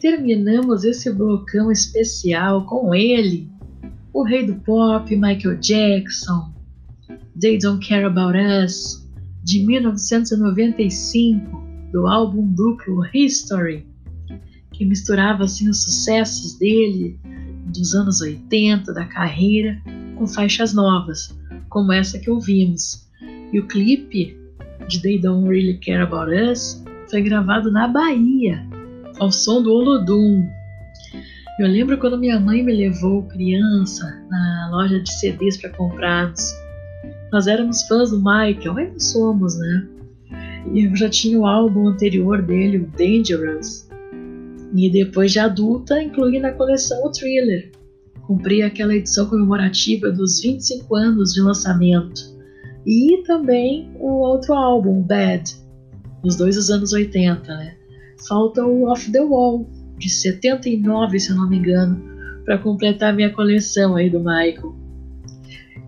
terminamos 0.09 0.83
esse 0.83 1.13
blocão 1.13 1.71
especial 1.71 2.65
com 2.65 2.95
ele, 2.95 3.47
o 4.11 4.23
rei 4.23 4.43
do 4.43 4.55
pop, 4.55 5.15
Michael 5.15 5.59
Jackson, 5.59 6.51
They 7.39 7.59
Don't 7.59 7.87
Care 7.87 8.05
About 8.05 8.35
Us, 8.35 9.07
de 9.43 9.63
1995, 9.63 11.63
do 11.91 12.07
álbum 12.07 12.47
duplo 12.47 13.05
History, 13.13 13.85
que 14.71 14.83
misturava 14.83 15.43
assim 15.43 15.69
os 15.69 15.83
sucessos 15.83 16.57
dele 16.57 17.19
dos 17.67 17.93
anos 17.93 18.19
80 18.19 18.91
da 18.91 19.05
carreira 19.05 19.79
com 20.15 20.25
faixas 20.25 20.73
novas, 20.73 21.37
como 21.69 21.93
essa 21.93 22.17
que 22.17 22.31
ouvimos. 22.31 23.07
E 23.53 23.59
o 23.59 23.67
clipe 23.67 24.35
de 24.87 25.01
They 25.03 25.19
Don't 25.19 25.47
Really 25.47 25.77
Care 25.77 26.01
About 26.01 26.33
Us 26.33 26.83
foi 27.11 27.21
gravado 27.21 27.71
na 27.71 27.87
Bahia, 27.87 28.67
ao 29.19 29.31
som 29.31 29.61
do 29.61 29.71
Olodum. 29.71 30.47
Eu 31.59 31.67
lembro 31.67 31.97
quando 31.97 32.17
minha 32.17 32.39
mãe 32.39 32.63
me 32.63 32.73
levou 32.73 33.23
criança 33.23 34.05
na 34.29 34.69
loja 34.71 34.99
de 35.01 35.11
CDs 35.19 35.57
para 35.57 35.71
comprarmos. 35.71 36.41
Nós 37.31 37.47
éramos 37.47 37.83
fãs 37.83 38.11
do 38.11 38.17
Michael, 38.17 38.77
ainda 38.77 38.99
somos, 38.99 39.57
né? 39.57 39.87
E 40.73 40.85
eu 40.85 40.95
já 40.95 41.09
tinha 41.09 41.37
o 41.37 41.45
álbum 41.45 41.89
anterior 41.89 42.41
dele, 42.41 42.77
o 42.77 42.87
Dangerous. 42.97 43.89
E 44.73 44.89
depois 44.89 45.31
de 45.33 45.39
adulta, 45.39 46.01
incluí 46.01 46.39
na 46.39 46.51
coleção 46.53 47.03
o 47.03 47.11
Thriller. 47.11 47.71
Cumpri 48.21 48.61
aquela 48.61 48.95
edição 48.95 49.25
comemorativa 49.25 50.11
dos 50.11 50.39
25 50.41 50.95
anos 50.95 51.33
de 51.33 51.41
lançamento. 51.41 52.21
E 52.85 53.23
também 53.25 53.91
o 53.99 54.19
outro 54.19 54.53
álbum, 54.53 55.01
Bad, 55.01 55.43
os 56.23 56.37
dois 56.37 56.55
dos 56.55 56.69
anos 56.69 56.93
80, 56.93 57.57
né? 57.57 57.78
Falta 58.27 58.65
o 58.65 58.89
Off 58.89 59.11
the 59.11 59.21
Wall, 59.21 59.69
de 59.97 60.09
79, 60.09 61.19
se 61.19 61.31
eu 61.31 61.35
não 61.35 61.49
me 61.49 61.57
engano, 61.57 62.01
para 62.45 62.57
completar 62.57 63.15
minha 63.15 63.31
coleção 63.31 63.95
aí 63.95 64.09
do 64.09 64.19
Michael. 64.19 64.75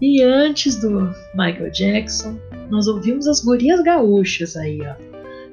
E 0.02 0.24
antes 0.24 0.78
do 0.78 1.12
Michael 1.36 1.72
Jackson, 1.72 2.38
nós 2.70 2.88
ouvimos 2.88 3.28
as 3.28 3.44
gurias 3.44 3.82
gaúchas 3.82 4.56
aí, 4.56 4.80
ó. 4.82 4.96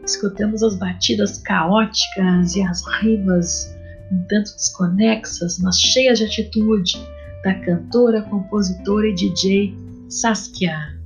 Escutamos 0.05 0.63
as 0.63 0.77
batidas 0.79 1.39
caóticas 1.39 2.57
e 2.57 2.63
as 2.63 2.83
rimas 3.01 3.77
um 4.11 4.23
tanto 4.29 4.53
desconexas, 4.55 5.59
mas 5.59 5.79
cheias 5.79 6.19
de 6.19 6.25
atitude, 6.25 6.99
da 7.45 7.55
cantora, 7.55 8.23
compositora 8.23 9.09
e 9.09 9.15
DJ 9.15 9.77
Saskia. 10.09 10.97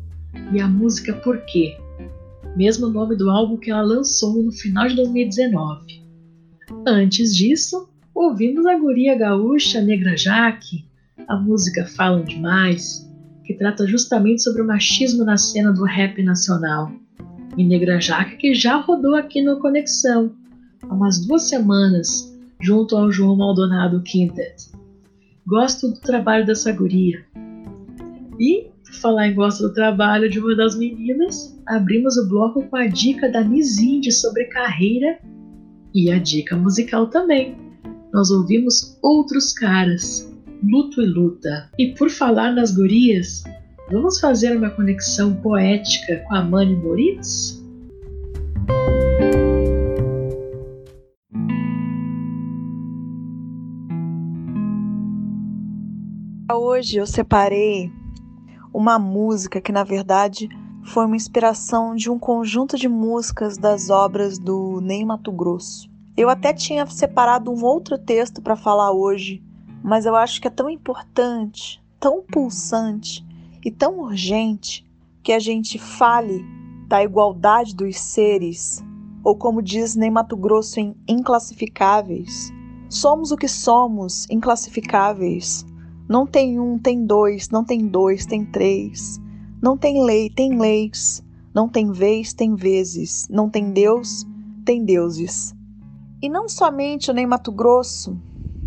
E 0.53 0.61
a 0.61 0.69
música 0.69 1.13
Por 1.15 1.39
quê? 1.47 1.77
Mesmo 2.57 2.89
nome 2.89 3.17
do 3.17 3.31
álbum 3.31 3.57
que 3.57 3.71
ela 3.71 3.83
lançou 3.83 4.43
no 4.43 4.53
final 4.53 4.87
de 4.87 4.97
2019. 4.97 6.03
Antes 6.87 7.35
disso, 7.35 7.89
ouvimos 8.15 8.67
a 8.67 8.79
guria 8.79 9.17
gaúcha 9.17 9.81
Negra 9.81 10.17
Jaque, 10.17 10.85
a 11.27 11.37
música 11.37 11.87
Falam 11.87 12.25
Demais, 12.25 13.11
que 13.45 13.55
trata 13.55 13.87
justamente 13.87 14.43
sobre 14.43 14.61
o 14.61 14.67
machismo 14.67 15.25
na 15.25 15.39
cena 15.39 15.73
do 15.73 15.85
rap 15.85 16.23
nacional. 16.23 16.93
E 17.57 17.65
Negra 17.65 18.01
Jaque 18.01 18.37
que 18.37 18.55
já 18.55 18.77
rodou 18.77 19.15
aqui 19.15 19.41
no 19.41 19.59
Conexão, 19.59 20.35
há 20.83 20.95
umas 20.95 21.27
duas 21.27 21.45
semanas, 21.45 22.37
junto 22.61 22.97
ao 22.97 23.11
João 23.11 23.37
Maldonado 23.37 24.03
Quintet. 24.03 24.71
Gosto 25.47 25.89
do 25.89 26.01
trabalho 26.01 26.47
dessa 26.47 26.71
guria. 26.71 27.25
E, 28.39 28.72
falar 29.01 29.29
em 29.29 29.35
gosto 29.35 29.63
do 29.63 29.73
trabalho 29.73 30.29
de 30.29 30.39
uma 30.39 30.55
das 30.55 30.77
meninas, 30.77 31.59
abrimos 31.67 32.17
o 32.17 32.29
bloco 32.29 32.63
com 32.69 32.77
a 32.77 32.87
dica 32.87 33.29
da 33.29 33.43
Nizinde 33.43 34.13
sobre 34.13 34.45
carreira 34.47 35.19
e 35.95 36.11
a 36.11 36.19
dica 36.19 36.57
musical 36.57 37.09
também. 37.09 37.57
Nós 38.13 38.31
ouvimos 38.31 38.99
Outros 39.03 39.53
Caras, 39.53 40.31
Luto 40.63 41.01
e 41.01 41.07
Luta. 41.07 41.71
E 41.79 41.95
por 41.95 42.11
falar 42.11 42.53
nas 42.53 42.73
gurias, 42.73 43.43
vamos 43.91 44.21
fazer 44.21 44.57
uma 44.57 44.71
conexão 44.71 45.35
poética 45.37 46.23
com 46.29 46.35
a 46.35 46.45
Mani 46.45 46.77
Moritz? 46.77 47.63
Hoje 56.51 56.97
eu 56.97 57.07
separei 57.07 57.91
uma 58.73 58.99
música 58.99 59.61
que 59.61 59.73
na 59.73 59.85
verdade 59.85 60.49
foi 60.85 61.07
uma 61.07 61.17
inspiração 61.17 61.95
de 61.95 62.11
um 62.11 62.19
conjunto 62.19 62.77
de 62.77 62.89
músicas 62.89 63.57
das 63.57 63.91
obras 63.91 64.39
do 64.39 64.81
Ney 64.81 65.05
Mato 65.05 65.31
Grosso. 65.31 65.89
Eu 66.17 66.29
até 66.29 66.53
tinha 66.53 66.87
separado 66.87 67.51
um 67.51 67.65
outro 67.65 67.97
texto 67.97 68.43
para 68.43 68.57
falar 68.57 68.93
hoje, 68.93 69.43
mas 69.83 70.05
eu 70.05 70.17
acho 70.17 70.41
que 70.41 70.49
é 70.49 70.51
tão 70.51 70.69
importante, 70.69 71.83
tão 72.01 72.23
pulsante 72.23 73.25
e 73.65 73.71
tão 73.71 74.01
urgente 74.01 74.85
que 75.23 75.33
a 75.33 75.39
gente 75.39 75.79
fale 75.79 76.45
da 76.89 77.03
igualdade 77.03 77.75
dos 77.75 77.99
seres, 77.99 78.85
ou 79.25 79.37
como 79.37 79.63
diz 79.63 79.95
Ney 79.95 80.11
Mato 80.11 80.37
Grosso 80.37 80.81
em 80.81 80.97
Inclassificáveis. 81.09 82.53
Somos 82.91 83.31
o 83.31 83.37
que 83.37 83.49
somos, 83.49 84.29
inclassificáveis. 84.29 85.65
Não 86.09 86.27
tem 86.27 86.59
um, 86.59 86.79
tem 86.79 87.07
dois, 87.07 87.49
não 87.51 87.65
tem 87.65 87.87
dois, 87.87 88.27
tem 88.27 88.45
três. 88.45 89.21
Não 89.63 89.77
tem 89.77 90.05
lei, 90.05 90.29
tem 90.29 90.59
leis. 90.59 91.25
Não 91.55 91.69
tem 91.69 91.91
vez, 91.93 92.33
tem 92.33 92.55
vezes. 92.55 93.29
Não 93.31 93.49
tem 93.49 93.73
Deus, 93.73 94.27
tem 94.65 94.85
deuses. 94.85 95.55
E 96.21 96.29
não 96.29 96.49
somente 96.49 97.11
o 97.11 97.15
Ney 97.15 97.27
Mato 97.27 97.51
Grosso, 97.51 98.17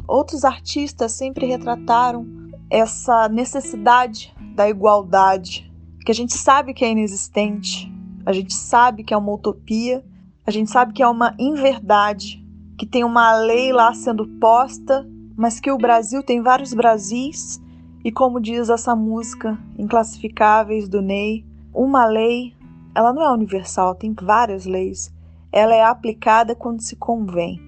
outros 0.08 0.44
artistas 0.44 1.14
sempre 1.14 1.46
retrataram 1.46 2.28
essa 2.70 3.30
necessidade 3.30 4.36
da 4.56 4.70
igualdade, 4.70 5.72
que 6.06 6.12
a 6.12 6.16
gente 6.16 6.34
sabe 6.34 6.74
que 6.74 6.84
é 6.84 6.92
inexistente, 6.92 7.92
a 8.26 8.34
gente 8.34 8.54
sabe 8.54 9.04
que 9.04 9.14
é 9.14 9.18
uma 9.18 9.34
utopia, 9.34 10.04
a 10.46 10.52
gente 10.52 10.70
sabe 10.70 10.94
que 10.94 11.02
é 11.02 11.08
uma 11.08 11.36
inverdade, 11.40 12.44
que 12.78 12.86
tem 12.86 13.04
uma 13.04 13.36
lei 13.38 13.72
lá 13.72 13.94
sendo 13.94 14.28
posta, 14.40 15.08
mas 15.36 15.60
que 15.60 15.72
o 15.72 15.78
Brasil 15.78 16.24
tem 16.24 16.42
vários 16.42 16.74
Brasis 16.74 17.62
e 18.04 18.12
como 18.12 18.40
diz 18.40 18.70
essa 18.70 18.96
música, 18.96 19.58
Inclassificáveis 19.78 20.88
do 20.88 21.02
Ney, 21.02 21.46
uma 21.74 22.06
lei, 22.06 22.54
ela 22.94 23.12
não 23.12 23.22
é 23.22 23.32
universal, 23.32 23.96
tem 23.96 24.14
várias 24.14 24.66
leis. 24.66 25.14
Ela 25.52 25.74
é 25.74 25.84
aplicada 25.84 26.56
quando 26.56 26.82
se 26.82 26.96
convém. 26.96 27.60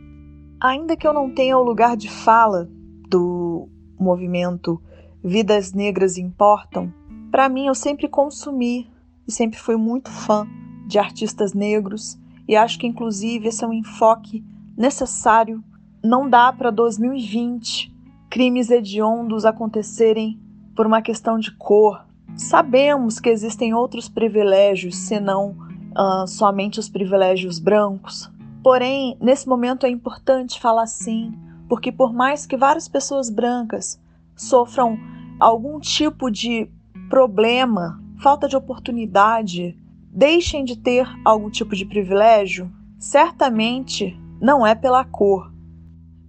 Ainda 0.61 0.95
que 0.95 1.07
eu 1.07 1.13
não 1.13 1.29
tenha 1.29 1.57
o 1.57 1.63
lugar 1.63 1.97
de 1.97 2.09
fala 2.09 2.69
do 3.09 3.67
movimento 3.99 4.81
Vidas 5.23 5.73
Negras 5.73 6.17
Importam, 6.17 6.93
para 7.31 7.49
mim 7.49 7.67
eu 7.67 7.75
sempre 7.75 8.07
consumi 8.07 8.89
e 9.27 9.31
sempre 9.31 9.59
fui 9.59 9.75
muito 9.75 10.09
fã 10.09 10.47
de 10.85 10.97
artistas 10.97 11.53
negros 11.53 12.17
e 12.47 12.55
acho 12.55 12.79
que 12.79 12.87
inclusive 12.87 13.47
esse 13.47 13.63
é 13.63 13.67
um 13.67 13.73
enfoque 13.73 14.43
necessário. 14.77 15.63
Não 16.07 16.29
dá 16.29 16.53
para 16.53 16.71
2020 16.71 17.93
crimes 18.29 18.69
hediondos 18.69 19.43
acontecerem 19.43 20.39
por 20.73 20.85
uma 20.85 21.01
questão 21.01 21.37
de 21.37 21.51
cor. 21.51 22.05
Sabemos 22.33 23.19
que 23.19 23.27
existem 23.27 23.73
outros 23.73 24.07
privilégios, 24.07 24.95
senão 24.95 25.53
uh, 25.91 26.25
somente 26.25 26.79
os 26.79 26.87
privilégios 26.87 27.59
brancos. 27.59 28.31
Porém, 28.63 29.17
nesse 29.19 29.49
momento 29.49 29.85
é 29.85 29.89
importante 29.89 30.61
falar 30.61 30.85
sim, 30.85 31.33
porque 31.67 31.91
por 31.91 32.13
mais 32.13 32.45
que 32.45 32.55
várias 32.55 32.87
pessoas 32.87 33.29
brancas 33.29 33.99
sofram 34.33 34.97
algum 35.37 35.77
tipo 35.77 36.31
de 36.31 36.69
problema, 37.09 38.01
falta 38.23 38.47
de 38.47 38.55
oportunidade, 38.55 39.77
deixem 40.09 40.63
de 40.63 40.77
ter 40.77 41.05
algum 41.25 41.49
tipo 41.49 41.75
de 41.75 41.83
privilégio, 41.83 42.71
certamente 42.97 44.17
não 44.39 44.65
é 44.65 44.73
pela 44.73 45.03
cor. 45.03 45.56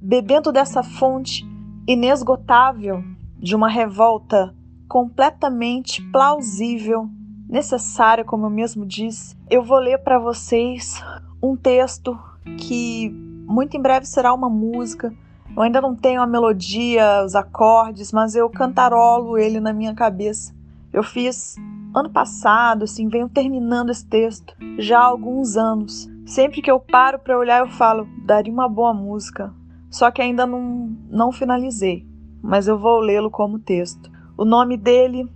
Bebendo 0.00 0.52
dessa 0.52 0.82
fonte 0.82 1.44
inesgotável 1.86 3.02
de 3.38 3.56
uma 3.56 3.68
revolta 3.68 4.54
completamente 4.88 6.02
plausível, 6.10 7.08
necessária, 7.48 8.24
como 8.24 8.46
eu 8.46 8.50
mesmo 8.50 8.84
disse, 8.84 9.36
eu 9.50 9.62
vou 9.62 9.78
ler 9.78 9.98
para 9.98 10.18
vocês 10.18 11.02
um 11.42 11.56
texto 11.56 12.18
que 12.58 13.10
muito 13.46 13.76
em 13.76 13.80
breve 13.80 14.06
será 14.06 14.34
uma 14.34 14.50
música. 14.50 15.12
Eu 15.56 15.62
ainda 15.62 15.80
não 15.80 15.96
tenho 15.96 16.20
a 16.20 16.26
melodia, 16.26 17.24
os 17.24 17.34
acordes, 17.34 18.12
mas 18.12 18.34
eu 18.34 18.48
cantarolo 18.50 19.38
ele 19.38 19.60
na 19.60 19.72
minha 19.72 19.94
cabeça. 19.94 20.54
Eu 20.92 21.02
fiz 21.02 21.56
ano 21.94 22.10
passado, 22.10 22.84
assim, 22.84 23.08
venho 23.08 23.28
terminando 23.28 23.90
esse 23.90 24.06
texto 24.06 24.54
já 24.78 25.00
há 25.00 25.04
alguns 25.04 25.56
anos. 25.56 26.08
Sempre 26.26 26.60
que 26.60 26.70
eu 26.70 26.78
paro 26.78 27.18
para 27.18 27.38
olhar, 27.38 27.60
eu 27.60 27.68
falo, 27.68 28.06
daria 28.24 28.52
uma 28.52 28.68
boa 28.68 28.92
música, 28.92 29.52
só 29.90 30.10
que 30.10 30.20
ainda 30.22 30.46
não, 30.46 30.96
não 31.10 31.32
finalizei, 31.32 32.06
mas 32.42 32.68
eu 32.68 32.78
vou 32.78 33.00
lê-lo 33.00 33.30
como 33.30 33.58
texto. 33.58 34.10
O 34.36 34.44
nome 34.44 34.76
dele 34.76 35.28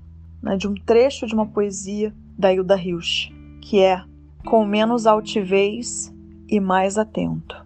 é 0.47 0.57
de 0.57 0.69
um 0.69 0.75
trecho 0.75 1.27
de 1.27 1.35
uma 1.35 1.47
poesia 1.47 2.15
da 2.39 2.53
Hilda 2.53 2.77
Hilsch, 2.77 3.33
que 3.61 3.81
é 3.81 4.03
Com 4.45 4.65
menos 4.65 5.07
altivez 5.07 6.13
e 6.49 6.59
mais 6.59 6.99
atento. 6.99 7.65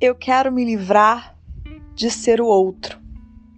Eu 0.00 0.14
quero 0.14 0.52
me 0.52 0.64
livrar 0.64 1.36
de 1.94 2.10
ser 2.10 2.40
o 2.40 2.46
outro. 2.46 2.98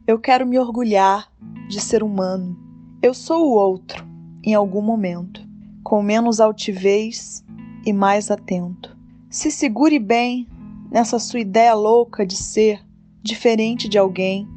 Eu 0.06 0.18
quero 0.18 0.46
me 0.46 0.58
orgulhar 0.58 1.32
de 1.68 1.80
ser 1.80 2.02
humano. 2.02 2.56
Eu 3.02 3.14
sou 3.14 3.48
o 3.48 3.54
outro, 3.54 4.06
em 4.44 4.54
algum 4.54 4.82
momento, 4.82 5.40
com 5.82 6.02
menos 6.02 6.40
altivez 6.40 7.44
e 7.84 7.92
mais 7.92 8.30
atento. 8.30 8.96
Se 9.30 9.50
segure 9.50 9.98
bem 9.98 10.46
nessa 10.90 11.18
sua 11.18 11.40
ideia 11.40 11.74
louca 11.74 12.26
de 12.26 12.36
ser 12.36 12.80
diferente 13.22 13.88
de 13.88 13.98
alguém. 13.98 14.48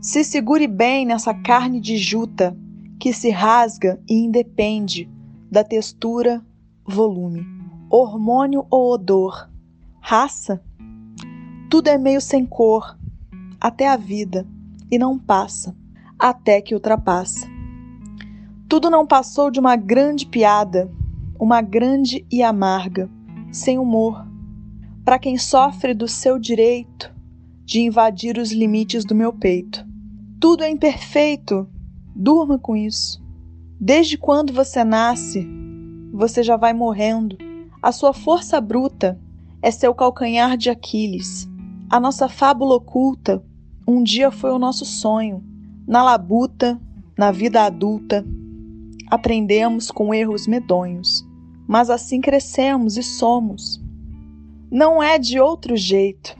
Se 0.00 0.22
segure 0.22 0.66
bem 0.66 1.06
nessa 1.06 1.34
carne 1.34 1.80
de 1.80 1.96
juta 1.96 2.56
que 3.00 3.12
se 3.12 3.30
rasga 3.30 4.00
e 4.08 4.14
independe 4.14 5.08
da 5.50 5.64
textura, 5.64 6.44
volume, 6.86 7.46
hormônio 7.90 8.66
ou 8.70 8.92
odor, 8.92 9.48
raça. 10.00 10.62
Tudo 11.70 11.88
é 11.88 11.98
meio 11.98 12.20
sem 12.20 12.44
cor, 12.44 12.98
até 13.60 13.88
a 13.88 13.96
vida, 13.96 14.46
e 14.90 14.98
não 14.98 15.18
passa, 15.18 15.76
até 16.18 16.60
que 16.60 16.74
ultrapassa. 16.74 17.46
Tudo 18.68 18.90
não 18.90 19.06
passou 19.06 19.50
de 19.50 19.58
uma 19.58 19.76
grande 19.76 20.26
piada, 20.26 20.90
uma 21.38 21.62
grande 21.62 22.26
e 22.30 22.42
amarga, 22.42 23.08
sem 23.50 23.78
humor, 23.78 24.27
para 25.08 25.18
quem 25.18 25.38
sofre 25.38 25.94
do 25.94 26.06
seu 26.06 26.38
direito 26.38 27.10
de 27.64 27.80
invadir 27.80 28.36
os 28.36 28.52
limites 28.52 29.06
do 29.06 29.14
meu 29.14 29.32
peito. 29.32 29.82
Tudo 30.38 30.62
é 30.62 30.70
imperfeito, 30.70 31.66
durma 32.14 32.58
com 32.58 32.76
isso. 32.76 33.18
Desde 33.80 34.18
quando 34.18 34.52
você 34.52 34.84
nasce, 34.84 35.48
você 36.12 36.42
já 36.42 36.58
vai 36.58 36.74
morrendo. 36.74 37.38
A 37.82 37.90
sua 37.90 38.12
força 38.12 38.60
bruta 38.60 39.18
é 39.62 39.70
seu 39.70 39.94
calcanhar 39.94 40.58
de 40.58 40.68
Aquiles. 40.68 41.48
A 41.88 41.98
nossa 41.98 42.28
fábula 42.28 42.74
oculta 42.74 43.42
um 43.86 44.02
dia 44.02 44.30
foi 44.30 44.50
o 44.50 44.58
nosso 44.58 44.84
sonho. 44.84 45.42
Na 45.86 46.04
labuta, 46.04 46.78
na 47.16 47.32
vida 47.32 47.62
adulta, 47.62 48.26
aprendemos 49.10 49.90
com 49.90 50.12
erros 50.12 50.46
medonhos, 50.46 51.26
mas 51.66 51.88
assim 51.88 52.20
crescemos 52.20 52.98
e 52.98 53.02
somos. 53.02 53.87
Não 54.70 55.02
é 55.02 55.18
de 55.18 55.40
outro 55.40 55.74
jeito. 55.78 56.36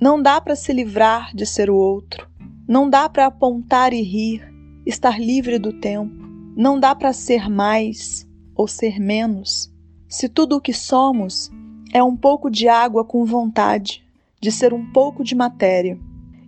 Não 0.00 0.22
dá 0.22 0.40
para 0.40 0.54
se 0.54 0.72
livrar 0.72 1.34
de 1.34 1.44
ser 1.44 1.68
o 1.68 1.74
outro. 1.74 2.28
Não 2.68 2.88
dá 2.88 3.08
para 3.08 3.26
apontar 3.26 3.92
e 3.92 4.02
rir, 4.02 4.40
estar 4.86 5.20
livre 5.20 5.58
do 5.58 5.72
tempo. 5.72 6.14
Não 6.56 6.78
dá 6.78 6.94
para 6.94 7.12
ser 7.12 7.50
mais 7.50 8.24
ou 8.54 8.68
ser 8.68 9.00
menos. 9.00 9.68
Se 10.08 10.28
tudo 10.28 10.56
o 10.56 10.60
que 10.60 10.72
somos 10.72 11.50
é 11.92 12.00
um 12.00 12.16
pouco 12.16 12.48
de 12.48 12.68
água 12.68 13.04
com 13.04 13.24
vontade 13.24 14.06
de 14.40 14.52
ser 14.52 14.72
um 14.72 14.92
pouco 14.92 15.24
de 15.24 15.34
matéria 15.34 15.98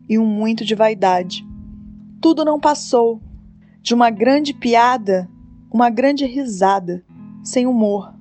e 0.09 0.21
um 0.21 0.25
muito 0.25 0.65
de 0.65 0.77
vaidade. 0.77 1.45
Tudo 2.21 2.45
não 2.45 2.61
passou 2.61 3.21
de 3.83 3.93
uma 3.93 4.09
grande 4.09 4.55
piada, 4.55 5.29
uma 5.69 5.91
grande 5.91 6.25
risada, 6.25 7.05
sem 7.43 7.67
humor. 7.67 8.15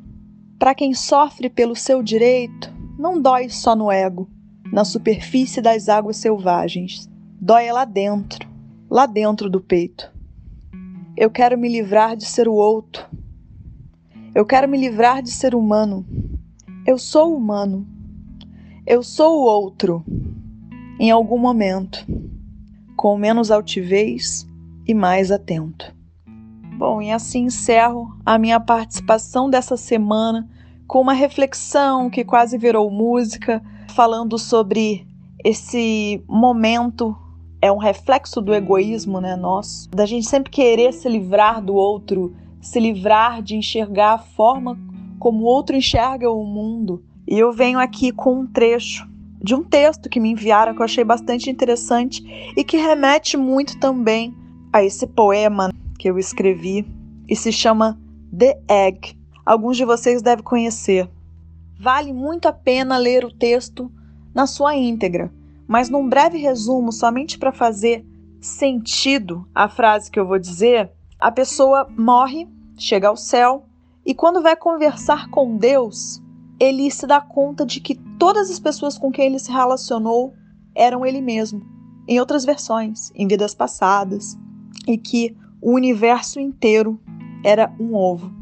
Para 0.58 0.74
quem 0.74 0.96
sofre 0.96 1.48
pelo 1.48 1.76
seu 1.76 2.02
direito, 2.02 2.76
não 2.98 3.22
dói 3.22 3.50
só 3.50 3.76
no 3.76 3.92
ego, 3.92 4.30
na 4.72 4.84
superfície 4.84 5.62
das 5.62 5.88
águas 5.88 6.18
selvagens. 6.18 7.10
Dói 7.40 7.72
lá 7.72 7.86
dentro, 7.86 8.48
lá 8.90 9.06
dentro 9.06 9.50
do 9.50 9.62
peito. 9.62 10.12
Eu 11.16 11.30
quero 11.30 11.58
me 11.58 11.70
livrar 11.70 12.16
de 12.16 12.26
ser 12.26 12.48
o 12.48 12.54
outro. 12.54 13.06
Eu 14.34 14.46
quero 14.46 14.68
me 14.68 14.78
livrar 14.78 15.22
de 15.22 15.30
ser 15.30 15.54
humano. 15.54 16.06
Eu 16.86 16.98
sou 16.98 17.36
humano. 17.36 17.88
Eu 18.86 19.04
sou 19.04 19.40
o 19.40 19.44
outro. 19.44 20.04
Em 21.00 21.12
algum 21.12 21.38
momento, 21.38 22.06
com 22.96 23.18
menos 23.18 23.52
altivez 23.52 24.48
e 24.88 24.94
mais 24.94 25.32
atento. 25.32 25.96
Bom, 26.78 27.02
e 27.02 27.12
assim 27.12 27.46
encerro 27.46 28.16
a 28.26 28.38
minha 28.38 28.60
participação 28.60 29.50
dessa 29.50 29.78
semana 29.78 30.48
com 30.88 31.02
uma 31.02 31.14
reflexão 31.14 32.10
que 32.10 32.24
quase 32.24 32.58
virou 32.58 32.90
música, 32.90 33.62
falando 33.94 34.38
sobre 34.38 35.06
esse 35.44 36.24
momento 36.28 37.16
é 37.62 37.72
um 37.72 37.78
reflexo 37.78 38.42
do 38.42 38.54
egoísmo, 38.54 39.20
né, 39.20 39.36
nosso, 39.36 39.90
da 39.90 40.06
gente 40.06 40.28
sempre 40.28 40.52
querer 40.52 40.94
se 40.94 41.10
livrar 41.10 41.62
do 41.62 41.76
outro, 41.76 42.34
se 42.62 42.80
livrar 42.80 43.42
de 43.42 43.56
enxergar 43.56 44.14
a 44.14 44.18
forma 44.20 44.78
como 45.20 45.44
o 45.44 45.48
outro 45.48 45.76
enxerga 45.76 46.30
o 46.30 46.44
mundo. 46.46 47.04
E 47.28 47.38
eu 47.38 47.52
venho 47.52 47.80
aqui 47.80 48.12
com 48.12 48.42
um 48.42 48.48
trecho 48.48 49.08
de 49.42 49.56
um 49.56 49.64
texto 49.64 50.10
que 50.10 50.20
me 50.20 50.30
enviaram 50.30 50.74
que 50.74 50.82
eu 50.82 50.86
achei 50.86 51.04
bastante 51.04 51.50
interessante 51.50 52.24
e 52.56 52.64
que 52.64 52.78
remete 52.78 53.36
muito 53.36 53.80
também 53.80 54.34
a 54.72 54.84
esse 54.84 55.08
poema 55.08 55.72
que 55.98 56.10
eu 56.10 56.18
escrevi 56.18 56.86
e 57.28 57.36
se 57.36 57.52
chama 57.52 58.00
The 58.38 58.60
Egg. 58.70 59.17
Alguns 59.48 59.78
de 59.78 59.86
vocês 59.86 60.22
devem 60.22 60.44
conhecer. 60.44 61.10
Vale 61.80 62.12
muito 62.12 62.50
a 62.50 62.52
pena 62.52 62.98
ler 62.98 63.24
o 63.24 63.34
texto 63.34 63.90
na 64.36 64.46
sua 64.46 64.76
íntegra, 64.76 65.32
mas 65.66 65.88
num 65.88 66.06
breve 66.10 66.38
resumo, 66.38 66.92
somente 66.92 67.40
para 67.40 67.54
fazer 67.54 68.06
sentido 68.42 69.48
a 69.56 69.70
frase 69.70 70.12
que 70.12 70.20
eu 70.20 70.28
vou 70.28 70.38
dizer, 70.38 70.92
a 71.18 71.32
pessoa 71.32 71.88
morre, 71.98 72.46
chega 72.78 73.08
ao 73.08 73.16
céu 73.16 73.64
e 74.06 74.14
quando 74.14 74.42
vai 74.42 74.58
conversar 74.58 75.30
com 75.30 75.56
Deus, 75.56 76.22
ele 76.60 76.92
se 76.92 77.08
dá 77.08 77.22
conta 77.22 77.66
de 77.66 77.80
que 77.80 77.96
todas 78.20 78.52
as 78.52 78.60
pessoas 78.60 78.98
com 78.98 79.10
quem 79.10 79.28
ele 79.28 79.40
se 79.40 79.50
relacionou 79.50 80.34
eram 80.76 81.06
ele 81.06 81.22
mesmo, 81.22 81.66
em 82.06 82.20
outras 82.20 82.44
versões, 82.44 83.14
em 83.16 83.26
vidas 83.26 83.56
passadas, 83.56 84.38
e 84.86 84.98
que 84.98 85.38
o 85.62 85.72
universo 85.72 86.38
inteiro 86.38 87.00
era 87.46 87.74
um 87.80 87.96
ovo. 87.96 88.37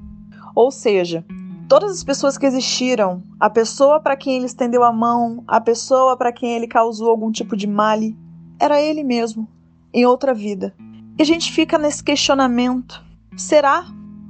Ou 0.56 0.72
seja, 0.72 1.26
todas 1.68 1.92
as 1.92 2.04
pessoas 2.04 2.38
que 2.38 2.46
existiram, 2.46 3.22
a 3.40 3.50
pessoa 3.50 4.00
para 4.00 4.16
quem 4.16 4.38
ele 4.38 4.46
estendeu 4.46 4.84
a 4.84 4.94
mão, 4.94 5.44
a 5.46 5.60
pessoa 5.60 6.16
para 6.16 6.32
quem 6.32 6.54
ele 6.54 6.68
causou 6.68 7.10
algum 7.10 7.32
tipo 7.32 7.58
de 7.58 7.68
male, 7.68 8.18
era 8.60 8.82
ele 8.82 9.04
mesmo, 9.04 9.48
em 9.94 10.06
outra 10.06 10.34
vida. 10.34 10.74
E 11.18 11.22
a 11.22 11.26
gente 11.26 11.52
fica 11.52 11.78
nesse 11.78 12.04
questionamento: 12.04 13.04
será 13.36 13.86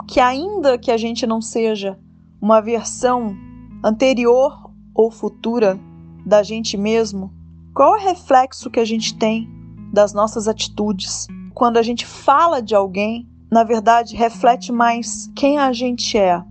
que, 0.07 0.19
ainda 0.19 0.78
que 0.78 0.91
a 0.91 0.97
gente 0.97 1.28
não 1.28 1.41
seja 1.41 1.97
uma 2.41 2.61
versão 2.61 3.36
anterior 3.84 4.71
ou 4.93 5.11
futura 5.11 5.80
da 6.26 6.41
gente 6.41 6.76
mesmo, 6.76 7.32
qual 7.73 7.95
é 7.95 7.99
o 7.99 8.03
reflexo 8.07 8.71
que 8.71 8.80
a 8.80 8.86
gente 8.86 9.15
tem 9.15 9.49
das 9.93 10.13
nossas 10.13 10.47
atitudes? 10.47 11.28
Quando 11.53 11.78
a 11.78 11.84
gente 11.84 12.05
fala 12.05 12.61
de 12.61 12.73
alguém, 12.73 13.28
na 13.56 13.64
verdade, 13.64 14.18
reflete 14.18 14.70
mais 14.70 15.32
quem 15.34 15.58
a 15.58 15.72
gente 15.72 16.18
é. 16.18 16.43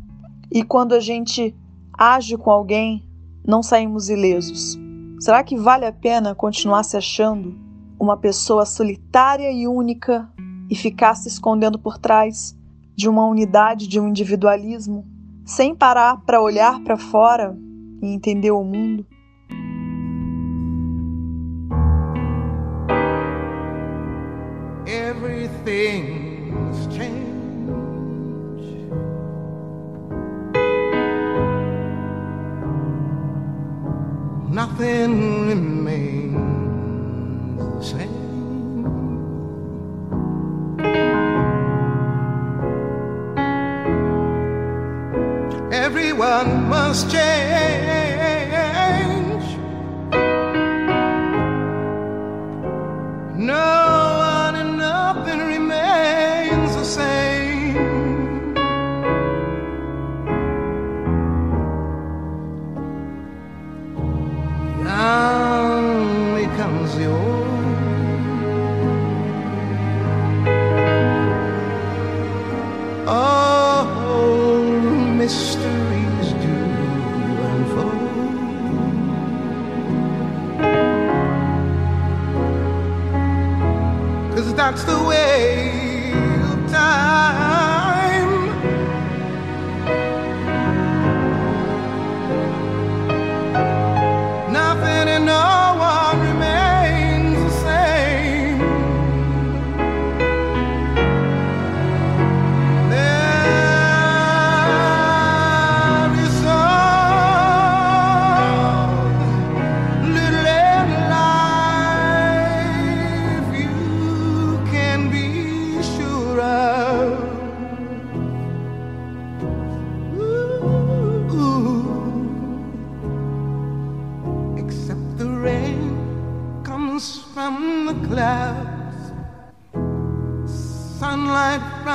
E 0.51 0.63
quando 0.63 0.95
a 0.95 1.01
gente 1.01 1.55
age 1.93 2.35
com 2.39 2.51
alguém, 2.51 3.07
não 3.47 3.63
saímos 3.63 4.09
ilesos. 4.09 4.79
Será 5.21 5.45
que 5.45 5.55
vale 5.55 5.85
a 5.85 5.93
pena 5.93 6.35
continuar 6.35 6.83
se 6.83 6.97
achando 6.97 7.59
uma 8.01 8.17
pessoa 8.17 8.65
solitária 8.65 9.53
e 9.53 9.69
única 9.69 10.33
e 10.71 10.75
ficar 10.75 11.15
se 11.15 11.29
escondendo 11.29 11.79
por 11.79 11.99
trás 11.99 12.57
de 12.97 13.07
uma 13.07 13.27
unidade, 13.27 13.87
de 13.87 14.01
um 14.01 14.09
individualismo? 14.09 15.05
sem 15.45 15.75
parar 15.75 16.23
para 16.25 16.41
olhar 16.41 16.81
para 16.83 16.97
fora 16.97 17.55
e 18.03 18.07
entender 18.07 18.51
o 18.51 18.65
mundo. 18.65 19.07
Everything's 26.75 26.97
changed. 26.97 28.65
Nothing 34.51 35.49
remains 35.49 36.35
the 37.59 37.83
same. 37.83 38.25
everyone 45.73 46.69
must 46.69 47.11
change. 47.11 48.14
that's 84.75 84.87
the 84.87 85.04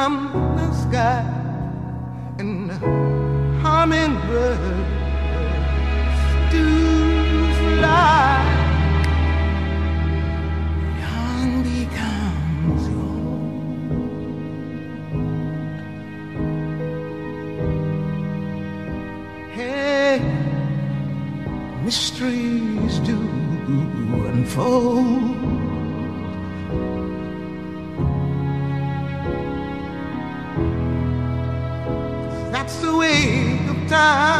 from 0.01 0.15
the 0.55 0.71
sky, 0.71 1.23
and 2.37 2.71
hummingbirds 3.61 4.61
do 6.53 6.67
fly. 7.59 8.39
Young 11.03 11.51
becomes 11.71 12.83
old. 13.03 13.51
Hey, 19.51 20.15
mysteries 21.83 22.95
do 22.99 23.17
unfold. 24.31 25.58
না 33.99 34.38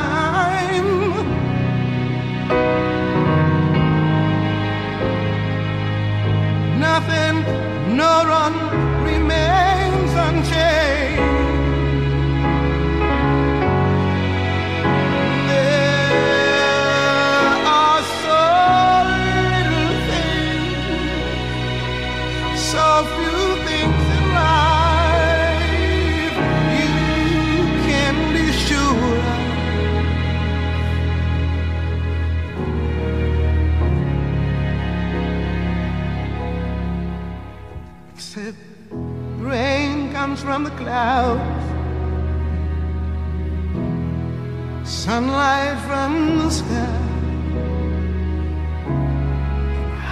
Sunlight 44.84 45.78
from 45.86 46.40
the 46.40 46.50
sky, 46.50 46.98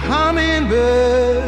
hummingbird. 0.06 1.47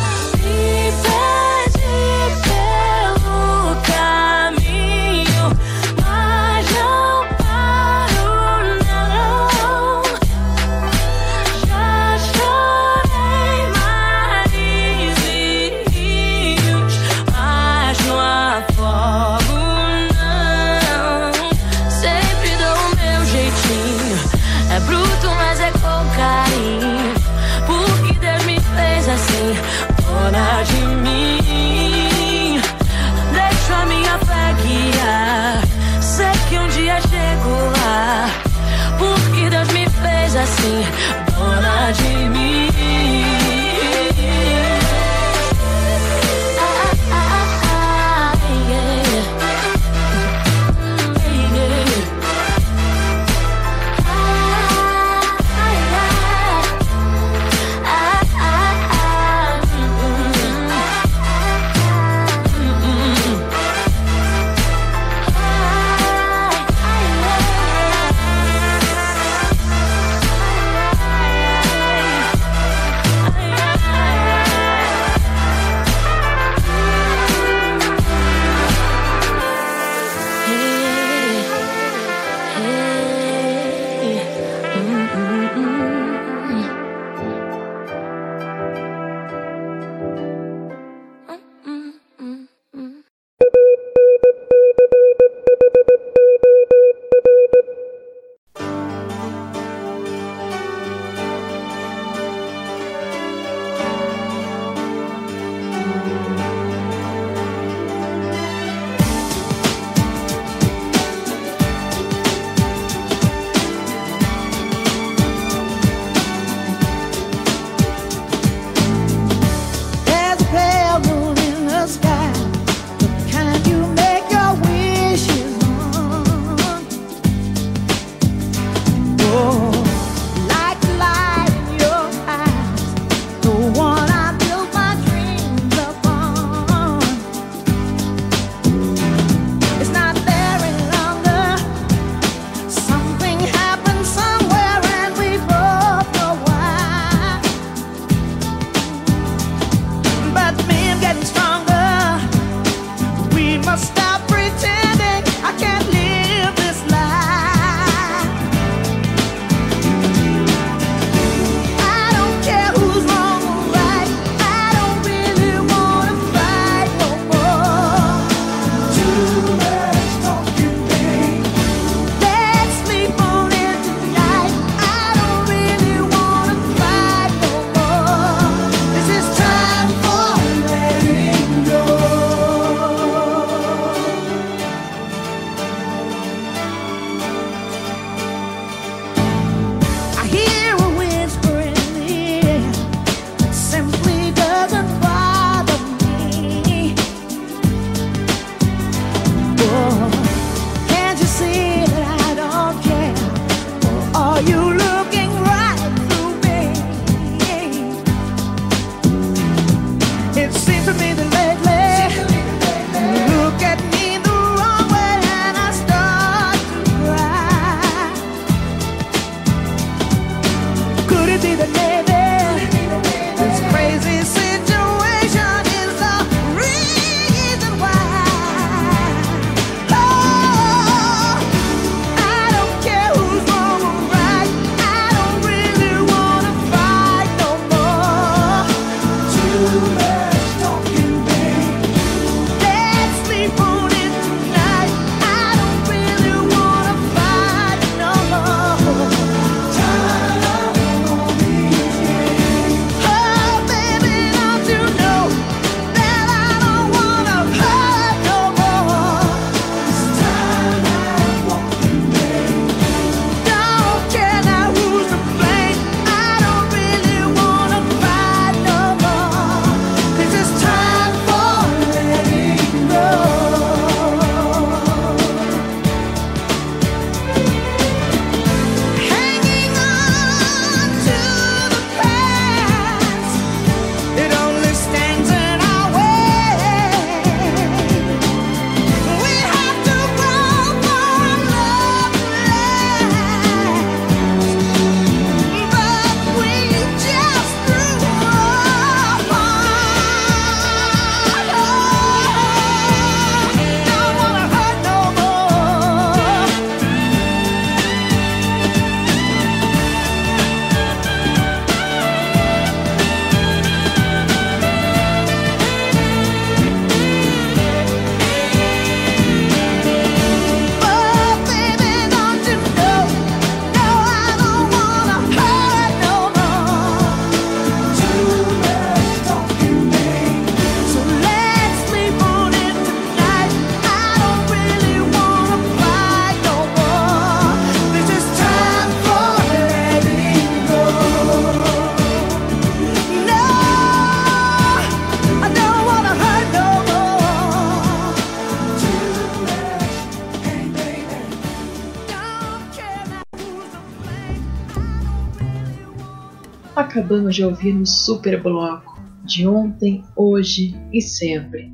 Acabamos 356.81 357.35
de 357.35 357.45
ouvir 357.45 357.75
um 357.75 357.85
super 357.85 358.41
bloco 358.41 358.99
de 359.23 359.47
ontem, 359.47 360.03
hoje 360.15 360.75
e 360.91 360.99
sempre. 360.99 361.71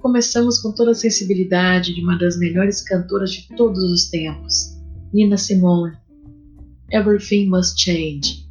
Começamos 0.00 0.60
com 0.60 0.70
toda 0.72 0.92
a 0.92 0.94
sensibilidade 0.94 1.92
de 1.92 2.00
uma 2.00 2.16
das 2.16 2.38
melhores 2.38 2.80
cantoras 2.80 3.32
de 3.32 3.48
todos 3.56 3.82
os 3.82 4.08
tempos, 4.08 4.80
Nina 5.12 5.36
Simone. 5.36 5.96
Everything 6.92 7.48
Must 7.48 7.76
Change. 7.76 8.48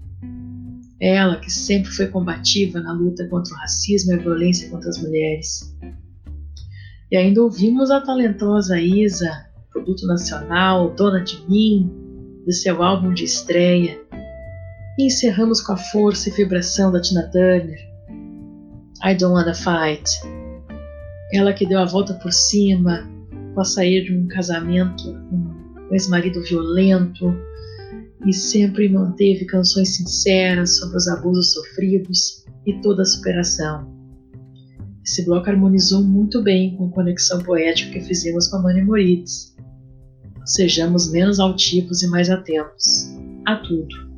Ela 0.99 1.39
que 1.39 1.49
sempre 1.49 1.89
foi 1.91 2.07
combativa 2.07 2.82
na 2.82 2.91
luta 2.91 3.25
contra 3.29 3.53
o 3.53 3.57
racismo 3.57 4.11
e 4.11 4.15
a 4.15 4.21
violência 4.21 4.69
contra 4.69 4.89
as 4.89 5.01
mulheres. 5.01 5.73
E 7.09 7.15
ainda 7.15 7.41
ouvimos 7.41 7.89
a 7.89 8.01
talentosa 8.01 8.82
Isa, 8.82 9.45
produto 9.71 10.05
nacional, 10.07 10.93
dona 10.93 11.23
de 11.23 11.41
mim, 11.49 11.89
do 12.45 12.51
seu 12.51 12.84
álbum 12.84 13.13
de 13.13 13.23
estreia. 13.23 14.11
E 15.02 15.08
encerramos 15.08 15.62
com 15.62 15.74
a 15.74 15.78
força 15.78 16.30
e 16.30 16.32
vibração 16.32 16.91
da 16.91 17.02
Tina 17.02 17.24
Turner. 17.32 17.80
I 19.04 19.16
Don't 19.18 19.34
Wanna 19.34 19.56
Fight. 19.56 20.08
Ela 21.34 21.54
que 21.54 21.66
deu 21.66 21.80
a 21.80 21.86
volta 21.86 22.14
por 22.14 22.32
cima 22.32 23.10
após 23.49 23.74
sair 23.74 24.04
de 24.04 24.16
um 24.16 24.28
casamento 24.28 25.06
com 25.28 25.38
um 25.38 25.91
ex-marido 25.91 26.39
violento 26.43 27.36
e 28.28 28.32
sempre 28.32 28.88
manteve 28.89 29.45
canções 29.45 29.89
sinceras 29.95 30.78
sobre 30.78 30.97
os 30.97 31.08
abusos 31.08 31.52
sofridos 31.54 32.45
e 32.68 32.80
toda 32.82 33.02
a 33.02 33.06
superação. 33.06 33.91
Esse 35.04 35.26
bloco 35.26 35.49
harmonizou 35.49 36.04
muito 36.04 36.43
bem 36.43 36.78
com 36.78 36.89
a 36.89 36.91
conexão 36.91 37.41
poética 37.41 37.93
que 37.93 38.06
fizemos 38.06 38.49
com 38.49 38.58
a 38.58 38.62
Mani 38.62 38.84
Moritz. 38.84 39.56
Sejamos 40.45 41.12
menos 41.12 41.39
altivos 41.39 42.04
e 42.04 42.08
mais 42.08 42.30
atentos 42.30 43.12
a 43.47 43.56
tudo. 43.56 44.11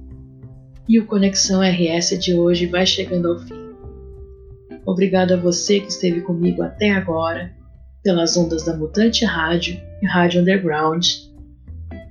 E 0.87 0.99
o 0.99 1.05
Conexão 1.05 1.61
RS 1.61 2.19
de 2.19 2.35
hoje 2.35 2.65
vai 2.65 2.85
chegando 2.85 3.29
ao 3.29 3.39
fim. 3.39 3.73
Obrigado 4.85 5.33
a 5.33 5.37
você 5.37 5.79
que 5.79 5.87
esteve 5.87 6.21
comigo 6.21 6.61
até 6.61 6.91
agora, 6.91 7.53
pelas 8.03 8.35
ondas 8.35 8.63
da 8.65 8.75
Mutante 8.75 9.23
Rádio 9.23 9.81
e 10.01 10.05
Rádio 10.05 10.41
Underground. 10.41 11.07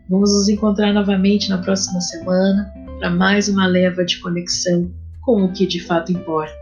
Vamos 0.08 0.32
nos 0.32 0.48
encontrar 0.48 0.92
novamente 0.94 1.50
na 1.50 1.58
próxima 1.58 2.00
semana 2.00 2.72
para 2.98 3.10
mais 3.10 3.46
uma 3.48 3.66
leva 3.66 4.04
de 4.06 4.18
conexão 4.20 4.90
com 5.20 5.44
o 5.44 5.52
que 5.52 5.66
de 5.66 5.80
fato 5.80 6.10
importa. 6.10 6.60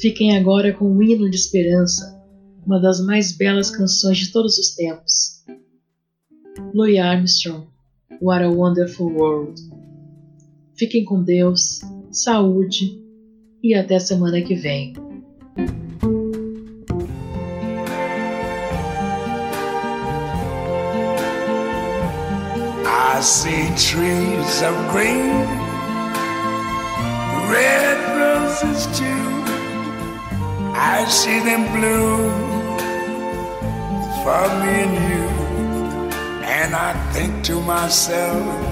Fiquem 0.00 0.36
agora 0.36 0.72
com 0.72 0.84
o 0.84 1.02
Hino 1.02 1.28
de 1.28 1.36
Esperança, 1.36 2.22
uma 2.64 2.80
das 2.80 3.04
mais 3.04 3.32
belas 3.32 3.68
canções 3.68 4.18
de 4.18 4.30
todos 4.30 4.58
os 4.58 4.76
tempos. 4.76 5.44
Louis 6.72 6.98
Armstrong, 6.98 7.66
What 8.20 8.44
a 8.44 8.48
Wonderful 8.48 9.12
World. 9.12 9.81
Fiquem 10.82 11.04
com 11.04 11.22
Deus, 11.22 11.78
saúde 12.10 13.00
e 13.62 13.72
até 13.72 14.00
semana 14.00 14.42
que 14.42 14.56
vem. 14.56 14.94
I 22.84 23.20
see 23.22 23.70
trees 23.76 24.62
of 24.64 24.74
green, 24.90 25.30
red 27.48 28.00
roses 28.18 28.86
too. 28.98 29.06
I 30.74 31.06
see 31.08 31.38
them 31.44 31.62
bloom 31.70 32.32
for 34.24 34.48
me 34.58 34.82
and 34.82 34.94
you. 35.12 35.28
And 36.44 36.74
I 36.74 36.92
think 37.12 37.44
to 37.44 37.60
myself, 37.60 38.71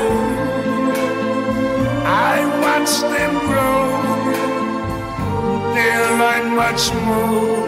Much 6.61 6.93
more 7.07 7.67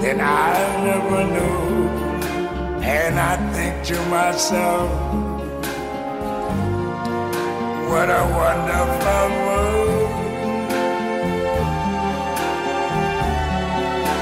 than 0.00 0.20
I 0.20 0.52
never 0.88 1.20
knew. 1.34 1.88
And 2.96 3.18
I 3.18 3.34
think 3.52 3.74
to 3.90 3.98
myself, 4.16 4.90
what 7.90 8.08
a 8.20 8.22
wonderful 8.40 9.28
world. 9.44 10.10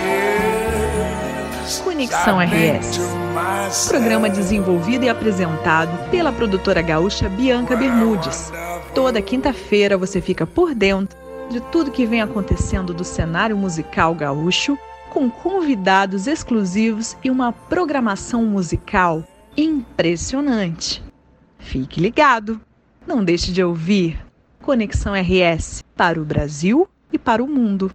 Yes, 0.07 1.83
Conexão 1.85 2.39
RS. 2.41 3.89
Programa 3.89 4.31
desenvolvido 4.31 5.05
e 5.05 5.11
apresentado 5.11 6.11
pela 6.11 6.33
produtora 6.33 6.81
gaúcha 6.81 7.29
Bianca 7.29 7.77
Bermudes. 7.77 8.51
Toda 8.95 9.21
quinta-feira 9.21 9.99
você 9.99 10.21
fica 10.23 10.47
por 10.47 10.75
dentro 10.75 11.22
de 11.53 11.61
tudo 11.61 11.91
que 11.91 12.07
vem 12.07 12.23
acontecendo 12.23 12.95
do 12.95 13.05
cenário 13.05 13.57
musical 13.57 14.15
gaúcho, 14.15 14.79
com 15.11 15.31
convidados 15.31 16.27
exclusivos 16.27 17.17
e 17.23 17.31
uma 17.31 17.53
programação 17.53 18.45
musical 18.47 19.23
impressionante. 19.57 21.03
Fique 21.59 22.01
ligado! 22.01 22.61
Não 23.07 23.23
deixe 23.23 23.53
de 23.53 23.63
ouvir 23.63 24.25
Conexão 24.63 25.13
RS 25.13 25.83
para 25.97 26.21
o 26.21 26.25
Brasil 26.25 26.89
e 27.13 27.19
para 27.19 27.43
o 27.43 27.49
mundo. 27.49 27.91